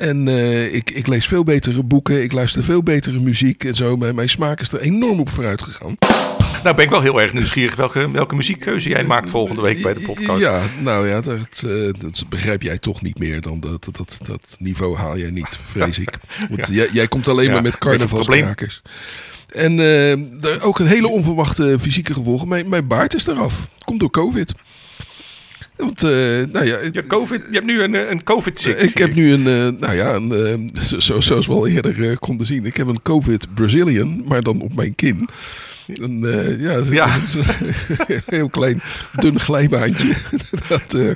En 0.01 0.29
eh, 0.29 0.75
ik, 0.75 0.91
ik 0.91 1.07
lees 1.07 1.27
veel 1.27 1.45
betere 1.45 1.83
boeken, 1.83 2.23
ik 2.23 2.33
luister 2.33 2.65
veel 2.65 2.83
betere 2.83 3.19
muziek 3.19 3.65
en 3.65 3.75
zo. 3.75 3.97
Mijn, 3.97 4.15
mijn 4.15 4.29
smaak 4.29 4.61
is 4.61 4.73
er 4.73 4.81
enorm 4.81 5.21
op 5.21 5.31
vooruit 5.31 5.63
gegaan. 5.63 5.97
Nou 6.63 6.77
ben 6.77 6.85
ik 6.85 6.91
wel 6.91 7.01
heel 7.01 7.21
erg 7.21 7.33
nieuwsgierig 7.33 7.77
welke, 7.77 8.11
welke 8.11 8.35
muziekkeuze 8.35 8.89
jij 8.89 9.05
maakt 9.05 9.31
volgende 9.31 9.63
week 9.63 9.83
bij 9.83 9.95
de 9.95 10.01
podcast. 10.01 10.41
Ja, 10.41 10.63
nou 10.79 11.09
ja, 11.09 11.21
dat, 11.21 11.65
eh, 11.67 11.93
dat 11.99 12.25
begrijp 12.29 12.63
jij 12.63 12.79
toch 12.79 13.03
niet 13.03 13.19
meer. 13.19 13.41
Dan 13.41 13.61
dat, 13.61 13.89
dat, 13.93 14.19
dat, 14.27 14.57
niveau 14.59 14.97
haal 14.97 15.19
jij 15.19 15.31
niet, 15.31 15.59
vrees 15.67 15.99
ik. 15.99 16.11
Want 16.51 16.69
jij, 16.71 16.89
jij 16.93 17.09
komt 17.09 17.29
alleen 17.29 17.47
Ja, 17.47 17.53
maar 17.53 17.63
met 17.63 17.79
carnavalskrakers. 17.79 18.83
En 19.55 19.81
eh, 19.81 20.67
ook 20.67 20.79
een 20.79 20.87
hele 20.87 21.09
onverwachte 21.09 21.77
fysieke 21.81 22.15
gevolgen. 22.15 22.49
Mijn, 22.49 22.69
mijn 22.69 22.87
baard 22.87 23.15
is 23.15 23.27
eraf. 23.27 23.71
Komt 23.85 24.01
door 24.01 24.11
COVID. 24.11 24.53
Want, 25.81 26.03
eh, 26.03 26.11
nou 26.53 26.65
ja, 26.67 26.79
Ja, 26.93 27.03
COVID, 27.09 27.41
je 27.49 27.53
hebt 27.55 27.65
nu 27.67 27.83
een, 27.83 27.95
eh, 27.95 28.11
een 28.11 28.23
covid 28.23 28.61
-sick, 28.61 28.79
ik 28.81 28.99
heb 28.99 29.15
nu 29.15 29.33
een, 29.33 29.47
eh, 29.47 29.81
nou 29.81 29.95
ja, 29.97 30.15
een, 30.15 30.71
zo- 30.83 31.01
zo, 31.01 31.21
zoals 31.21 31.47
we 31.47 31.53
al 31.53 31.67
eerder 31.67 32.19
konden 32.19 32.47
zien. 32.47 32.65
Ik 32.67 32.77
heb 32.77 32.87
een 32.87 33.03
COVID 33.03 33.47
Brazilian, 33.55 34.23
maar 34.27 34.43
dan 34.43 34.61
op 34.61 34.75
mijn 34.75 34.95
kin. 34.95 35.29
Een, 35.95 36.25
eh, 36.25 36.61
ja, 36.61 36.83
Ja. 36.91 37.15
een 38.07 38.23
heel 38.27 38.49
klein, 38.49 38.83
dun 39.13 39.41
glijbaantje. 39.41 40.15
dat, 40.69 40.95
eh, 40.95 41.11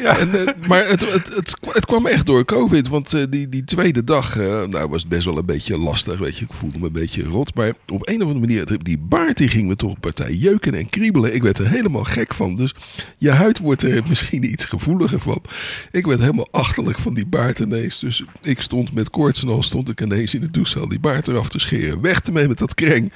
Ja. 0.00 0.18
en, 0.18 0.46
eh, 0.46 0.52
maar 0.68 0.88
het, 0.88 1.00
het, 1.12 1.34
het, 1.34 1.56
het 1.72 1.86
kwam 1.86 2.06
echt 2.06 2.26
door 2.26 2.44
COVID. 2.44 2.88
Want 2.88 3.30
die, 3.30 3.48
die 3.48 3.64
tweede 3.64 4.04
dag 4.04 4.36
nou, 4.36 4.88
was 4.88 5.00
het 5.00 5.10
best 5.10 5.24
wel 5.24 5.38
een 5.38 5.46
beetje 5.46 5.78
lastig. 5.78 6.18
Weet 6.18 6.36
je. 6.38 6.44
Ik 6.44 6.52
voelde 6.52 6.78
me 6.78 6.86
een 6.86 6.92
beetje 6.92 7.22
rot. 7.22 7.54
Maar 7.54 7.72
op 7.86 8.08
een 8.08 8.22
of 8.22 8.28
andere 8.28 8.40
manier, 8.40 8.78
die 8.82 8.98
baard 8.98 9.36
die 9.36 9.48
ging 9.48 9.68
me 9.68 9.76
toch 9.76 9.90
een 9.92 10.00
partij 10.00 10.34
jeuken 10.34 10.74
en 10.74 10.88
kriebelen. 10.88 11.34
Ik 11.34 11.42
werd 11.42 11.58
er 11.58 11.68
helemaal 11.68 12.04
gek 12.04 12.34
van. 12.34 12.56
Dus 12.56 12.74
je 13.18 13.30
huid 13.30 13.58
wordt 13.58 13.82
er 13.82 14.02
misschien 14.08 14.44
iets 14.50 14.64
gevoeliger 14.64 15.20
van. 15.20 15.42
Ik 15.90 16.06
werd 16.06 16.20
helemaal 16.20 16.48
achterlijk 16.50 16.98
van 16.98 17.14
die 17.14 17.26
baard 17.26 17.58
ineens. 17.58 17.98
Dus 17.98 18.24
ik 18.42 18.60
stond 18.60 18.92
met 18.92 19.10
koorts 19.10 19.42
en 19.42 19.48
al 19.48 19.62
stond 19.62 19.88
ik 19.88 20.00
ineens 20.00 20.34
in 20.34 20.40
de 20.40 20.50
douche 20.50 20.88
die 20.88 21.00
baard 21.00 21.28
eraf 21.28 21.48
te 21.48 21.58
scheren. 21.58 22.00
Weg 22.00 22.20
ermee 22.20 22.48
met 22.48 22.58
dat 22.58 22.74
kreng. 22.74 23.12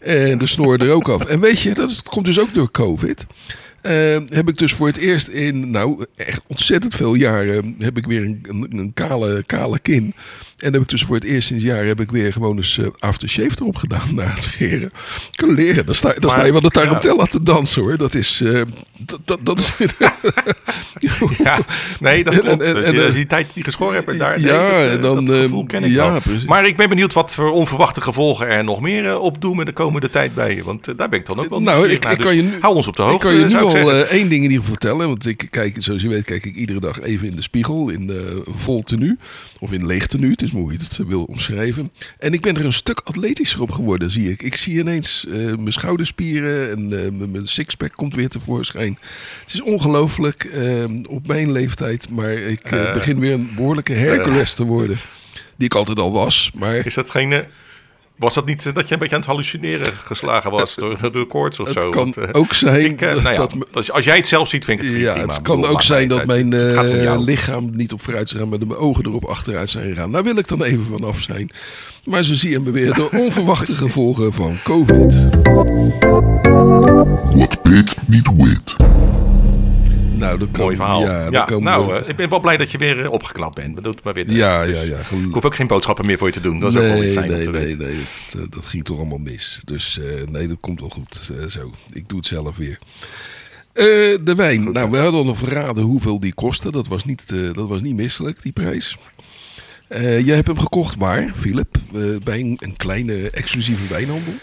En 0.00 0.38
de 0.38 0.46
snor 0.46 0.78
er 0.78 0.90
ook 0.90 1.08
af. 1.08 1.24
En 1.24 1.40
weet 1.40 1.60
je, 1.60 1.74
dat 1.74 1.90
is- 1.90 2.02
komt 2.02 2.24
dus 2.24 2.40
ook 2.40 2.54
door 2.54 2.70
COVID. 2.70 3.26
Eh, 3.84 3.92
heb 4.28 4.48
ik 4.48 4.58
dus 4.58 4.72
voor 4.72 4.86
het 4.86 4.96
eerst 4.96 5.28
in, 5.28 5.70
nou, 5.70 6.04
echt 6.16 6.40
ontzettend 6.46 6.94
veel 6.94 7.14
jaren, 7.14 7.74
heb 7.78 7.96
ik 7.96 8.06
weer 8.06 8.22
een, 8.24 8.44
een, 8.48 8.78
een 8.78 8.92
kale, 8.94 9.42
kale 9.46 9.78
kin. 9.78 10.14
En 10.58 10.72
heb 10.72 10.82
ik 10.82 10.88
dus 10.88 11.02
voor 11.02 11.14
het 11.14 11.24
eerst 11.24 11.46
sinds 11.46 11.64
jaren 11.64 11.86
heb 11.86 12.00
ik 12.00 12.10
weer 12.10 12.32
gewoon 12.32 12.56
eens 12.56 12.78
eh, 12.78 12.86
aftershave 12.98 13.50
erop 13.60 13.76
gedaan 13.76 14.14
na 14.14 14.24
het 14.24 14.42
scheren. 14.42 14.90
Kunnen 15.34 15.56
leren, 15.56 15.86
dan 15.86 15.94
sta, 15.94 16.14
dan 16.18 16.30
sta 16.30 16.44
je 16.44 16.52
wel 16.52 16.60
de 16.60 16.70
tarantella 16.70 17.24
te 17.24 17.42
dansen 17.42 17.82
hoor. 17.82 17.96
Dat 17.96 18.14
is, 18.14 18.40
eh, 18.40 18.60
dat, 18.98 19.20
dat, 19.24 19.38
dat 19.42 19.58
is... 19.60 19.72
Ja, 21.44 21.58
nee, 22.00 22.24
dat 22.24 22.40
klopt. 22.40 22.62
en- 22.62 22.74
Dus 22.74 22.84
en- 22.84 22.94
je 22.94 23.12
die 23.12 23.26
tijd 23.26 23.46
die 23.54 23.64
geschoren 23.64 23.94
hebt, 23.94 24.18
daar, 24.18 24.40
Ja, 24.40 24.88
en 24.88 25.00
dan, 25.00 25.24
dat 25.24 25.36
eh, 25.36 25.66
ken 25.66 25.84
ik 25.84 25.90
ja, 25.90 26.18
precies. 26.20 26.44
Maar 26.44 26.66
ik 26.66 26.76
ben 26.76 26.88
benieuwd 26.88 27.12
wat 27.12 27.32
voor 27.32 27.52
onverwachte 27.52 28.00
gevolgen 28.00 28.48
er 28.48 28.64
nog 28.64 28.80
meer 28.80 29.18
op 29.18 29.40
doen 29.40 29.64
de 29.64 29.72
komende 29.72 30.10
tijd 30.10 30.34
bij 30.34 30.54
je. 30.54 30.64
Want 30.64 30.98
daar 30.98 31.08
ben 31.08 31.18
ik 31.18 31.26
dan 31.26 31.38
ook 31.38 31.48
wel 31.48 31.60
Nou, 31.60 31.86
ik, 31.88 31.92
ik 31.92 32.02
Dus 32.02 32.16
kan 32.16 32.36
je 32.36 32.42
nu, 32.42 32.56
hou 32.60 32.74
ons 32.74 32.88
op 32.88 32.96
de 32.96 33.02
hoogte, 33.02 33.28
Ik 33.28 33.32
kan 33.32 33.48
je 33.48 33.54
nu 33.54 33.62
al 33.62 33.73
zeggen. 33.82 34.06
eh, 34.08 34.12
één 34.18 34.28
ding 34.28 34.44
in 34.44 34.50
ieder 34.50 34.56
geval 34.56 34.70
vertellen. 34.72 35.08
Want 35.08 35.26
ik 35.26 35.46
kijk, 35.50 35.74
zoals 35.78 36.02
je 36.02 36.08
weet, 36.08 36.24
kijk 36.24 36.44
ik 36.44 36.54
iedere 36.54 36.80
dag 36.80 37.00
even 37.00 37.26
in 37.28 37.36
de 37.36 37.42
spiegel. 37.42 37.88
In 37.88 38.06
de 38.06 38.42
vol 38.54 38.82
tenue. 38.82 39.16
Of 39.60 39.72
in 39.72 39.86
leeg 39.86 40.06
tenue. 40.06 40.30
Het 40.30 40.42
is 40.42 40.52
je 40.52 40.78
het 40.82 40.96
wil 41.06 41.22
omschrijven. 41.24 41.90
En 42.18 42.32
ik 42.32 42.40
ben 42.40 42.56
er 42.56 42.64
een 42.64 42.72
stuk 42.72 43.00
atletischer 43.04 43.60
op 43.60 43.70
geworden, 43.70 44.10
zie 44.10 44.30
ik. 44.30 44.42
Ik 44.42 44.56
zie 44.56 44.78
ineens 44.78 45.26
eh, 45.28 45.34
mijn 45.36 45.72
schouderspieren 45.72 46.70
en 46.70 47.04
eh, 47.04 47.10
mijn- 47.28 47.46
sixpack 47.46 47.92
komt 47.94 48.14
weer 48.14 48.28
tevoorschijn. 48.28 48.98
Het 49.44 49.54
is 49.54 49.62
ongelooflijk 49.62 50.44
eh, 50.44 50.84
op 51.08 51.26
mijn 51.26 51.52
leeftijd. 51.52 52.08
Maar 52.10 52.32
ik 52.32 52.62
begin 52.92 53.18
weer 53.18 53.32
een 53.32 53.50
behoorlijke 53.56 53.92
Hercules 53.92 54.54
te 54.54 54.64
worden. 54.64 55.00
Die 55.56 55.66
ik 55.66 55.74
altijd 55.74 55.98
al 55.98 56.12
was. 56.12 56.50
Maar 56.54 56.86
Is 56.86 56.94
dat 56.94 57.10
geen, 57.10 57.44
Was 58.16 58.34
dat 58.34 58.46
niet 58.46 58.66
eh, 58.66 58.74
dat 58.74 58.88
je 58.88 58.94
een 58.94 59.00
beetje 59.00 59.14
aan 59.14 59.20
het 59.20 59.30
hallucineren 59.30 59.92
geslagen 60.04 60.50
was 60.50 60.74
door, 60.74 61.12
de 61.12 61.26
koorts 61.26 61.60
of 61.60 61.66
Het 61.68 61.82
zo? 61.82 61.90
kan 61.90 62.02
Want, 62.04 62.16
eh, 62.16 62.28
ook 62.32 62.54
zijn 62.54 62.84
ik, 62.84 63.00
eh, 63.00 63.14
dat, 63.14 63.22
nou 63.22 63.34
ja, 63.34 63.46
dat 63.70 63.92
als, 63.92 64.04
jij 64.04 64.16
het 64.16 64.28
zelf 64.28 64.48
ziet, 64.48 64.64
vind 64.64 64.80
ik 64.80 64.88
het 64.88 64.96
ja, 64.96 65.12
prima. 65.12 65.26
het 65.26 65.42
kan 65.42 65.56
bedoel, 65.56 65.72
ook 65.72 65.82
zijn 65.82 66.08
dat 66.08 66.24
mijn 66.26 66.52
eh, 66.52 67.18
lichaam 67.18 67.70
niet 67.72 67.92
op 67.92 68.02
vooruit 68.02 68.24
is 68.24 68.30
gegaan, 68.30 68.48
maar 68.48 68.58
dat 68.58 68.68
mijn 68.68 68.80
ogen 68.80 69.06
erop 69.06 69.24
achteruit 69.24 69.70
zijn 69.70 69.88
gegaan. 69.88 70.12
Daar 70.12 70.22
wil 70.24 70.36
ik 70.36 70.48
dan 70.48 70.62
even 70.62 70.84
vanaf 70.84 71.20
zijn. 71.20 71.50
Maar 72.04 72.24
ze 72.24 72.36
zien 72.36 72.62
me 72.62 72.70
weer 72.70 72.92
de 72.92 73.10
onverwachte 73.24 73.74
gevolgen 73.74 74.32
van 74.32 74.58
COVID. 74.64 75.28
Wat 77.34 77.62
Peet 77.62 77.96
niet 78.06 78.30
weet. 78.36 78.76
Nou, 80.16 80.38
dat 80.38 80.56
Mooi 80.56 80.76
verhaal. 80.76 81.00
Ja, 81.00 81.26
Ja, 81.30 81.58
nou, 81.58 81.94
eh, 81.94 82.08
ik 82.08 82.16
ben 82.16 82.28
wel 82.28 82.40
blij 82.40 82.56
dat 82.56 82.70
je 82.70 82.78
weer 82.78 83.04
eh, 83.04 83.10
opgeknapt 83.10 83.54
bent. 83.54 83.74
Dat 83.74 83.84
doet 83.84 84.02
maar 84.02 84.14
weer. 84.14 84.30
ja, 84.32 84.64
Dus 84.64 84.76
ja, 84.76 84.82
ja. 84.82 84.98
Ik 84.98 85.04
gel- 85.04 85.18
hoef 85.32 85.44
ook 85.44 85.54
geen 85.54 85.66
boodschappen 85.66 86.06
meer 86.06 86.18
voor 86.18 86.26
je 86.26 86.32
te 86.32 86.40
doen. 86.40 86.60
Dat 86.60 86.74
is 86.74 86.80
ook 86.80 86.86
wel 86.86 86.98
nee, 86.98 87.12
fijn 87.12 87.30
nee, 87.30 87.48
nee, 87.48 87.76
nee, 87.76 87.96
dat, 88.28 88.40
eh, 88.42 88.46
dat 88.50 88.66
ging 88.66 88.84
toch 88.84 88.96
allemaal 88.98 89.18
mis. 89.18 89.60
Dus 89.64 90.00
nee, 90.30 90.48
dat 90.48 90.60
komt 90.60 90.80
wel 90.80 90.88
goed 90.88 91.32
zo. 91.48 91.70
Ik 91.92 92.08
doe 92.08 92.18
het 92.18 92.26
zelf 92.26 92.56
weer. 92.56 92.78
De 94.24 94.32
wijn. 94.36 94.72
nou, 94.72 94.90
we 94.90 94.96
hadden 94.98 95.26
al 95.26 95.34
verraden 95.34 95.82
hoeveel 95.82 96.20
die 96.20 96.34
kostte. 96.34 96.70
Dat 96.70 96.86
was 96.86 97.04
niet, 97.04 97.28
dat 97.54 97.68
was 97.68 97.80
niet 97.80 97.96
misselijk, 97.96 98.42
die 98.42 98.52
prijs. 98.52 98.96
Jij 99.98 100.34
hebt 100.34 100.46
hem 100.46 100.58
gekocht 100.58 100.96
waar, 100.96 101.32
Philip? 101.34 101.76
Bij 102.24 102.40
een, 102.40 102.56
een 102.60 102.76
kleine 102.76 103.30
exclusieve 103.30 103.86
wijnhandel. 103.88 104.34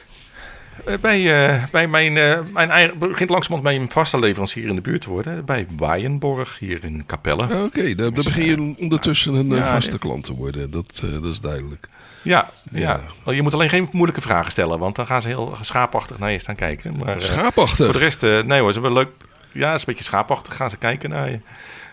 Eh, 0.86 0.97
Bij, 1.01 1.47
eh, 1.47 1.63
bij 1.71 1.88
mijn, 1.88 2.17
eh, 2.17 2.39
mijn 2.53 2.69
eigen, 2.69 2.97
begint 2.99 3.29
langzamerhand 3.29 3.77
mijn 3.77 3.91
vaste 3.91 4.19
leverancier 4.19 4.67
in 4.67 4.75
de 4.75 4.82
buurt 4.82 5.01
te 5.01 5.09
worden. 5.09 5.45
Bij 5.45 5.67
Waaienborg 5.77 6.59
hier 6.59 6.84
in 6.84 7.03
Capelle. 7.05 7.63
Oké, 7.63 7.95
daar, 7.95 7.95
daar 7.95 8.23
begin 8.23 8.45
je 8.45 8.75
ondertussen 8.79 9.34
een 9.34 9.49
Ja, 9.49 9.65
vaste 9.65 9.99
klant 9.99 10.23
te 10.23 10.34
worden. 10.34 10.71
Dat, 10.71 11.03
dat 11.21 11.25
is 11.25 11.39
duidelijk. 11.39 11.88
Ja, 12.21 12.49
ja. 12.71 12.99
Je 13.25 13.41
moet 13.41 13.53
alleen 13.53 13.69
geen 13.69 13.89
moeilijke 13.91 14.21
vragen 14.21 14.51
stellen, 14.51 14.79
want 14.79 14.95
dan 14.95 15.05
gaan 15.05 15.21
ze 15.21 15.27
heel 15.27 15.57
schaapachtig 15.61 16.19
naar 16.19 16.32
je 16.32 16.39
staan 16.39 16.55
kijken. 16.55 16.97
Maar, 16.97 17.21
Schaapachtig. 17.21 17.86
Voor 17.86 17.93
de 17.93 17.99
rest, 17.99 18.21
nee 18.21 18.59
hoor, 18.59 18.73
ze 18.73 18.79
hebben 18.79 18.97
leuk. 18.97 19.09
Ja, 19.51 19.65
het 19.67 19.75
is 19.75 19.79
een 19.82 19.88
beetje 19.88 20.03
schaapachtig. 20.03 20.55
Gaan 20.55 20.69
ze 20.69 20.77
kijken 20.77 21.09
naar 21.09 21.29
je. 21.29 21.39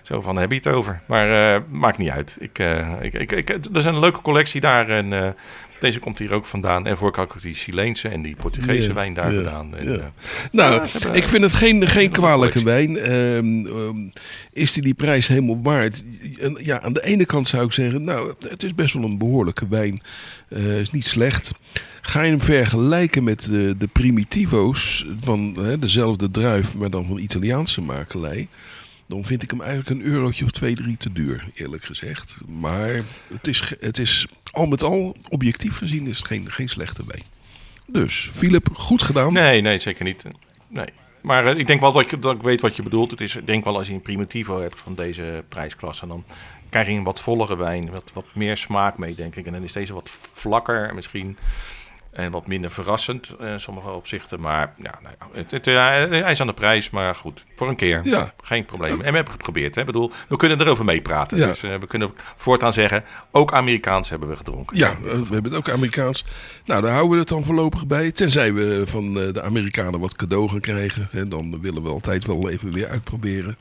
Zo 0.02 0.20
van, 0.20 0.36
heb 0.36 0.50
je 0.50 0.56
het 0.56 0.66
over? 0.66 1.00
Maar 1.06 1.62
maakt 1.70 1.98
niet 1.98 2.10
uit. 2.10 2.36
Ik, 2.40 2.58
ik, 3.00 3.14
ik, 3.14 3.32
ik, 3.32 3.48
er 3.48 3.76
is 3.76 3.84
een 3.84 3.98
leuke 3.98 4.20
collectie 4.20 4.60
daar 4.60 4.88
en 4.88 5.34
deze 5.80 5.98
komt 5.98 6.18
hier 6.18 6.32
ook 6.32 6.44
vandaan. 6.44 6.86
En 6.86 6.96
voor 6.96 7.12
ook 7.18 7.42
die 7.42 7.54
Chileense 7.54 8.08
en 8.08 8.22
die 8.22 8.36
Portugese 8.36 8.92
wijn 8.92 9.14
daar 9.14 9.32
gedaan. 9.32 9.76
En, 9.76 10.00
eh, 10.00 10.04
Nou, 10.52 10.72
Ja, 10.74 10.86
ze 10.86 10.98
hebben- 10.98 11.14
ik 11.22 11.28
vind 11.28 11.42
het 11.42 11.52
geen, 11.52 11.88
geen 11.88 12.04
een 12.04 12.10
kwalijke 12.12 12.62
wijn. 12.64 12.96
Ehm, 12.98 13.66
ehm, 13.66 13.96
is 14.52 14.72
die 14.72 14.82
die 14.82 14.94
prijs 14.94 15.26
helemaal 15.26 15.62
waard? 15.62 16.04
Ja, 16.62 16.80
aan 16.80 16.92
de 16.92 17.04
ene 17.04 17.26
kant 17.26 17.48
zou 17.48 17.64
ik 17.64 17.72
zeggen, 17.72 18.04
nou, 18.04 18.28
het- 18.48 18.62
is 18.62 18.74
best 18.74 18.94
wel 18.94 19.04
een 19.04 19.18
behoorlijke 19.18 19.68
wijn. 19.68 20.00
Eh 20.48 20.80
is 20.80 20.90
niet 20.90 21.04
slecht. 21.04 21.50
Ga 22.00 22.22
je 22.22 22.30
hem 22.30 22.40
vergelijken 22.40 23.24
met 23.24 23.42
de, 23.42 23.74
de 23.78 23.86
primitivo's 23.86 25.06
van 25.20 25.56
hè, 25.58 25.78
dezelfde 25.78 26.30
druif, 26.30 26.74
maar 26.74 26.90
dan 26.90 27.06
van 27.06 27.18
Italiaanse 27.18 27.80
makelij. 27.80 28.48
Dan 29.06 29.24
vind 29.24 29.42
ik 29.42 29.50
hem 29.50 29.60
eigenlijk 29.60 29.90
een 29.90 30.06
eurotje 30.12 30.44
of 30.44 30.50
twee, 30.50 30.74
drie 30.74 30.96
te 30.96 31.12
duur, 31.12 31.44
eerlijk 31.54 31.84
gezegd. 31.84 32.36
Maar 32.60 33.02
het 33.32 33.46
is, 33.46 33.72
het 33.80 33.98
is 33.98 34.26
al 34.52 34.66
met 34.66 34.82
al, 34.82 35.16
objectief 35.28 35.76
gezien, 35.76 36.06
is 36.06 36.16
het 36.16 36.26
geen, 36.26 36.50
geen 36.50 36.68
slechte 36.68 37.02
wijn. 37.06 37.22
Dus, 37.86 38.28
Philip, 38.32 38.68
goed 38.72 39.02
gedaan. 39.02 39.32
Nee, 39.32 39.60
nee, 39.60 39.78
zeker 39.78 40.04
niet. 40.04 40.24
Nee. 40.68 40.88
Maar 41.20 41.46
eh, 41.46 41.58
ik 41.58 41.66
denk 41.66 41.80
wel 41.80 41.92
dat, 41.92 42.10
je, 42.10 42.18
dat 42.18 42.34
ik 42.34 42.42
weet 42.42 42.60
wat 42.60 42.76
je 42.76 42.82
bedoelt. 42.82 43.10
Het 43.10 43.20
is, 43.20 43.36
ik 43.36 43.46
denk 43.46 43.64
wel 43.64 43.76
als 43.76 43.86
je 43.86 43.92
een 43.92 44.02
primitivo 44.02 44.60
hebt 44.60 44.80
van 44.80 44.94
deze 44.94 45.44
prijsklasse, 45.48 46.06
dan 46.06 46.24
krijg 46.68 46.86
je 46.86 46.92
een 46.92 47.02
wat 47.02 47.20
vollere 47.20 47.56
wijn, 47.56 47.92
wat, 47.92 48.10
wat 48.12 48.24
meer 48.32 48.56
smaak 48.56 48.98
mee, 48.98 49.14
denk 49.14 49.36
ik. 49.36 49.46
En 49.46 49.52
dan 49.52 49.62
is 49.62 49.72
deze 49.72 49.94
wat 49.94 50.10
vlakker 50.32 50.94
misschien 50.94 51.36
en 52.18 52.30
wat 52.30 52.46
minder 52.46 52.70
verrassend 52.70 53.28
eh, 53.40 53.52
in 53.52 53.60
sommige 53.60 53.90
opzichten. 53.90 54.40
Maar 54.40 54.74
ja, 54.76 54.98
nou 55.02 55.14
ja, 55.18 55.38
het, 55.38 55.50
het, 55.50 55.64
hij 55.64 56.32
is 56.32 56.40
aan 56.40 56.46
de 56.46 56.52
prijs, 56.52 56.90
maar 56.90 57.14
goed, 57.14 57.44
voor 57.56 57.68
een 57.68 57.76
keer. 57.76 58.00
Ja. 58.04 58.32
Geen 58.42 58.64
probleem. 58.64 58.90
En 58.92 59.10
we 59.10 59.16
hebben 59.16 59.32
geprobeerd. 59.32 59.74
Hè. 59.74 59.80
Ik 59.80 59.86
bedoel, 59.86 60.12
we 60.28 60.36
kunnen 60.36 60.60
erover 60.60 60.84
meepraten. 60.84 61.38
Ja. 61.38 61.46
Dus 61.46 61.62
eh, 61.62 61.74
we 61.74 61.86
kunnen 61.86 62.10
voortaan 62.36 62.72
zeggen, 62.72 63.04
ook 63.30 63.52
Amerikaans 63.52 64.08
hebben 64.08 64.28
we 64.28 64.36
gedronken. 64.36 64.76
Ja, 64.76 65.00
we 65.00 65.34
hebben 65.34 65.44
het 65.44 65.54
ook 65.54 65.70
Amerikaans. 65.70 66.24
Nou, 66.64 66.82
daar 66.82 66.92
houden 66.92 67.12
we 67.12 67.18
het 67.18 67.28
dan 67.28 67.44
voorlopig 67.44 67.86
bij. 67.86 68.12
Tenzij 68.12 68.52
we 68.52 68.82
van 68.86 69.20
eh, 69.20 69.32
de 69.32 69.42
Amerikanen 69.42 70.00
wat 70.00 70.16
cadeau 70.16 70.48
gaan 70.48 70.60
krijgen. 70.60 71.08
Hè, 71.10 71.28
dan 71.28 71.60
willen 71.60 71.82
we 71.82 71.88
altijd 71.88 72.26
wel 72.26 72.48
even 72.48 72.72
weer 72.72 72.88
uitproberen. 72.88 73.56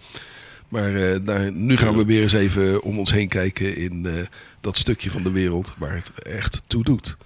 Maar 0.67 1.23
daar, 1.23 1.51
nu 1.51 1.77
gaan 1.77 1.97
we 1.97 2.05
weer 2.05 2.21
eens 2.21 2.33
even 2.33 2.83
om 2.83 2.99
ons 2.99 3.11
heen 3.11 3.27
kijken 3.27 3.77
in 3.77 4.07
dat 4.61 4.77
stukje 4.77 5.11
van 5.11 5.23
de 5.23 5.31
wereld 5.31 5.73
waar 5.77 5.95
het 5.95 6.11
echt 6.21 6.61
toe 6.67 6.83
doet. 6.83 7.17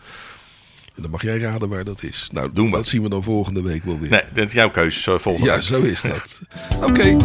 En 0.95 1.01
dan 1.01 1.11
mag 1.11 1.21
jij 1.21 1.37
raden 1.39 1.69
waar 1.69 1.83
dat 1.83 2.03
is. 2.03 2.29
Nou, 2.31 2.49
Doen 2.53 2.69
we. 2.69 2.75
dat 2.75 2.87
zien 2.87 3.01
we 3.03 3.09
dan 3.09 3.23
volgende 3.23 3.61
week 3.61 3.83
wel 3.83 3.99
weer. 3.99 4.09
Nee, 4.09 4.21
dat 4.33 4.47
is 4.47 4.53
jouw 4.53 4.69
keuze. 4.69 4.99
Zo, 4.99 5.17
volgende 5.17 5.47
ja, 5.49 5.55
week. 5.55 5.63
zo 5.63 5.81
is 5.81 6.01
dat. 6.01 6.41
Oké. 6.87 7.17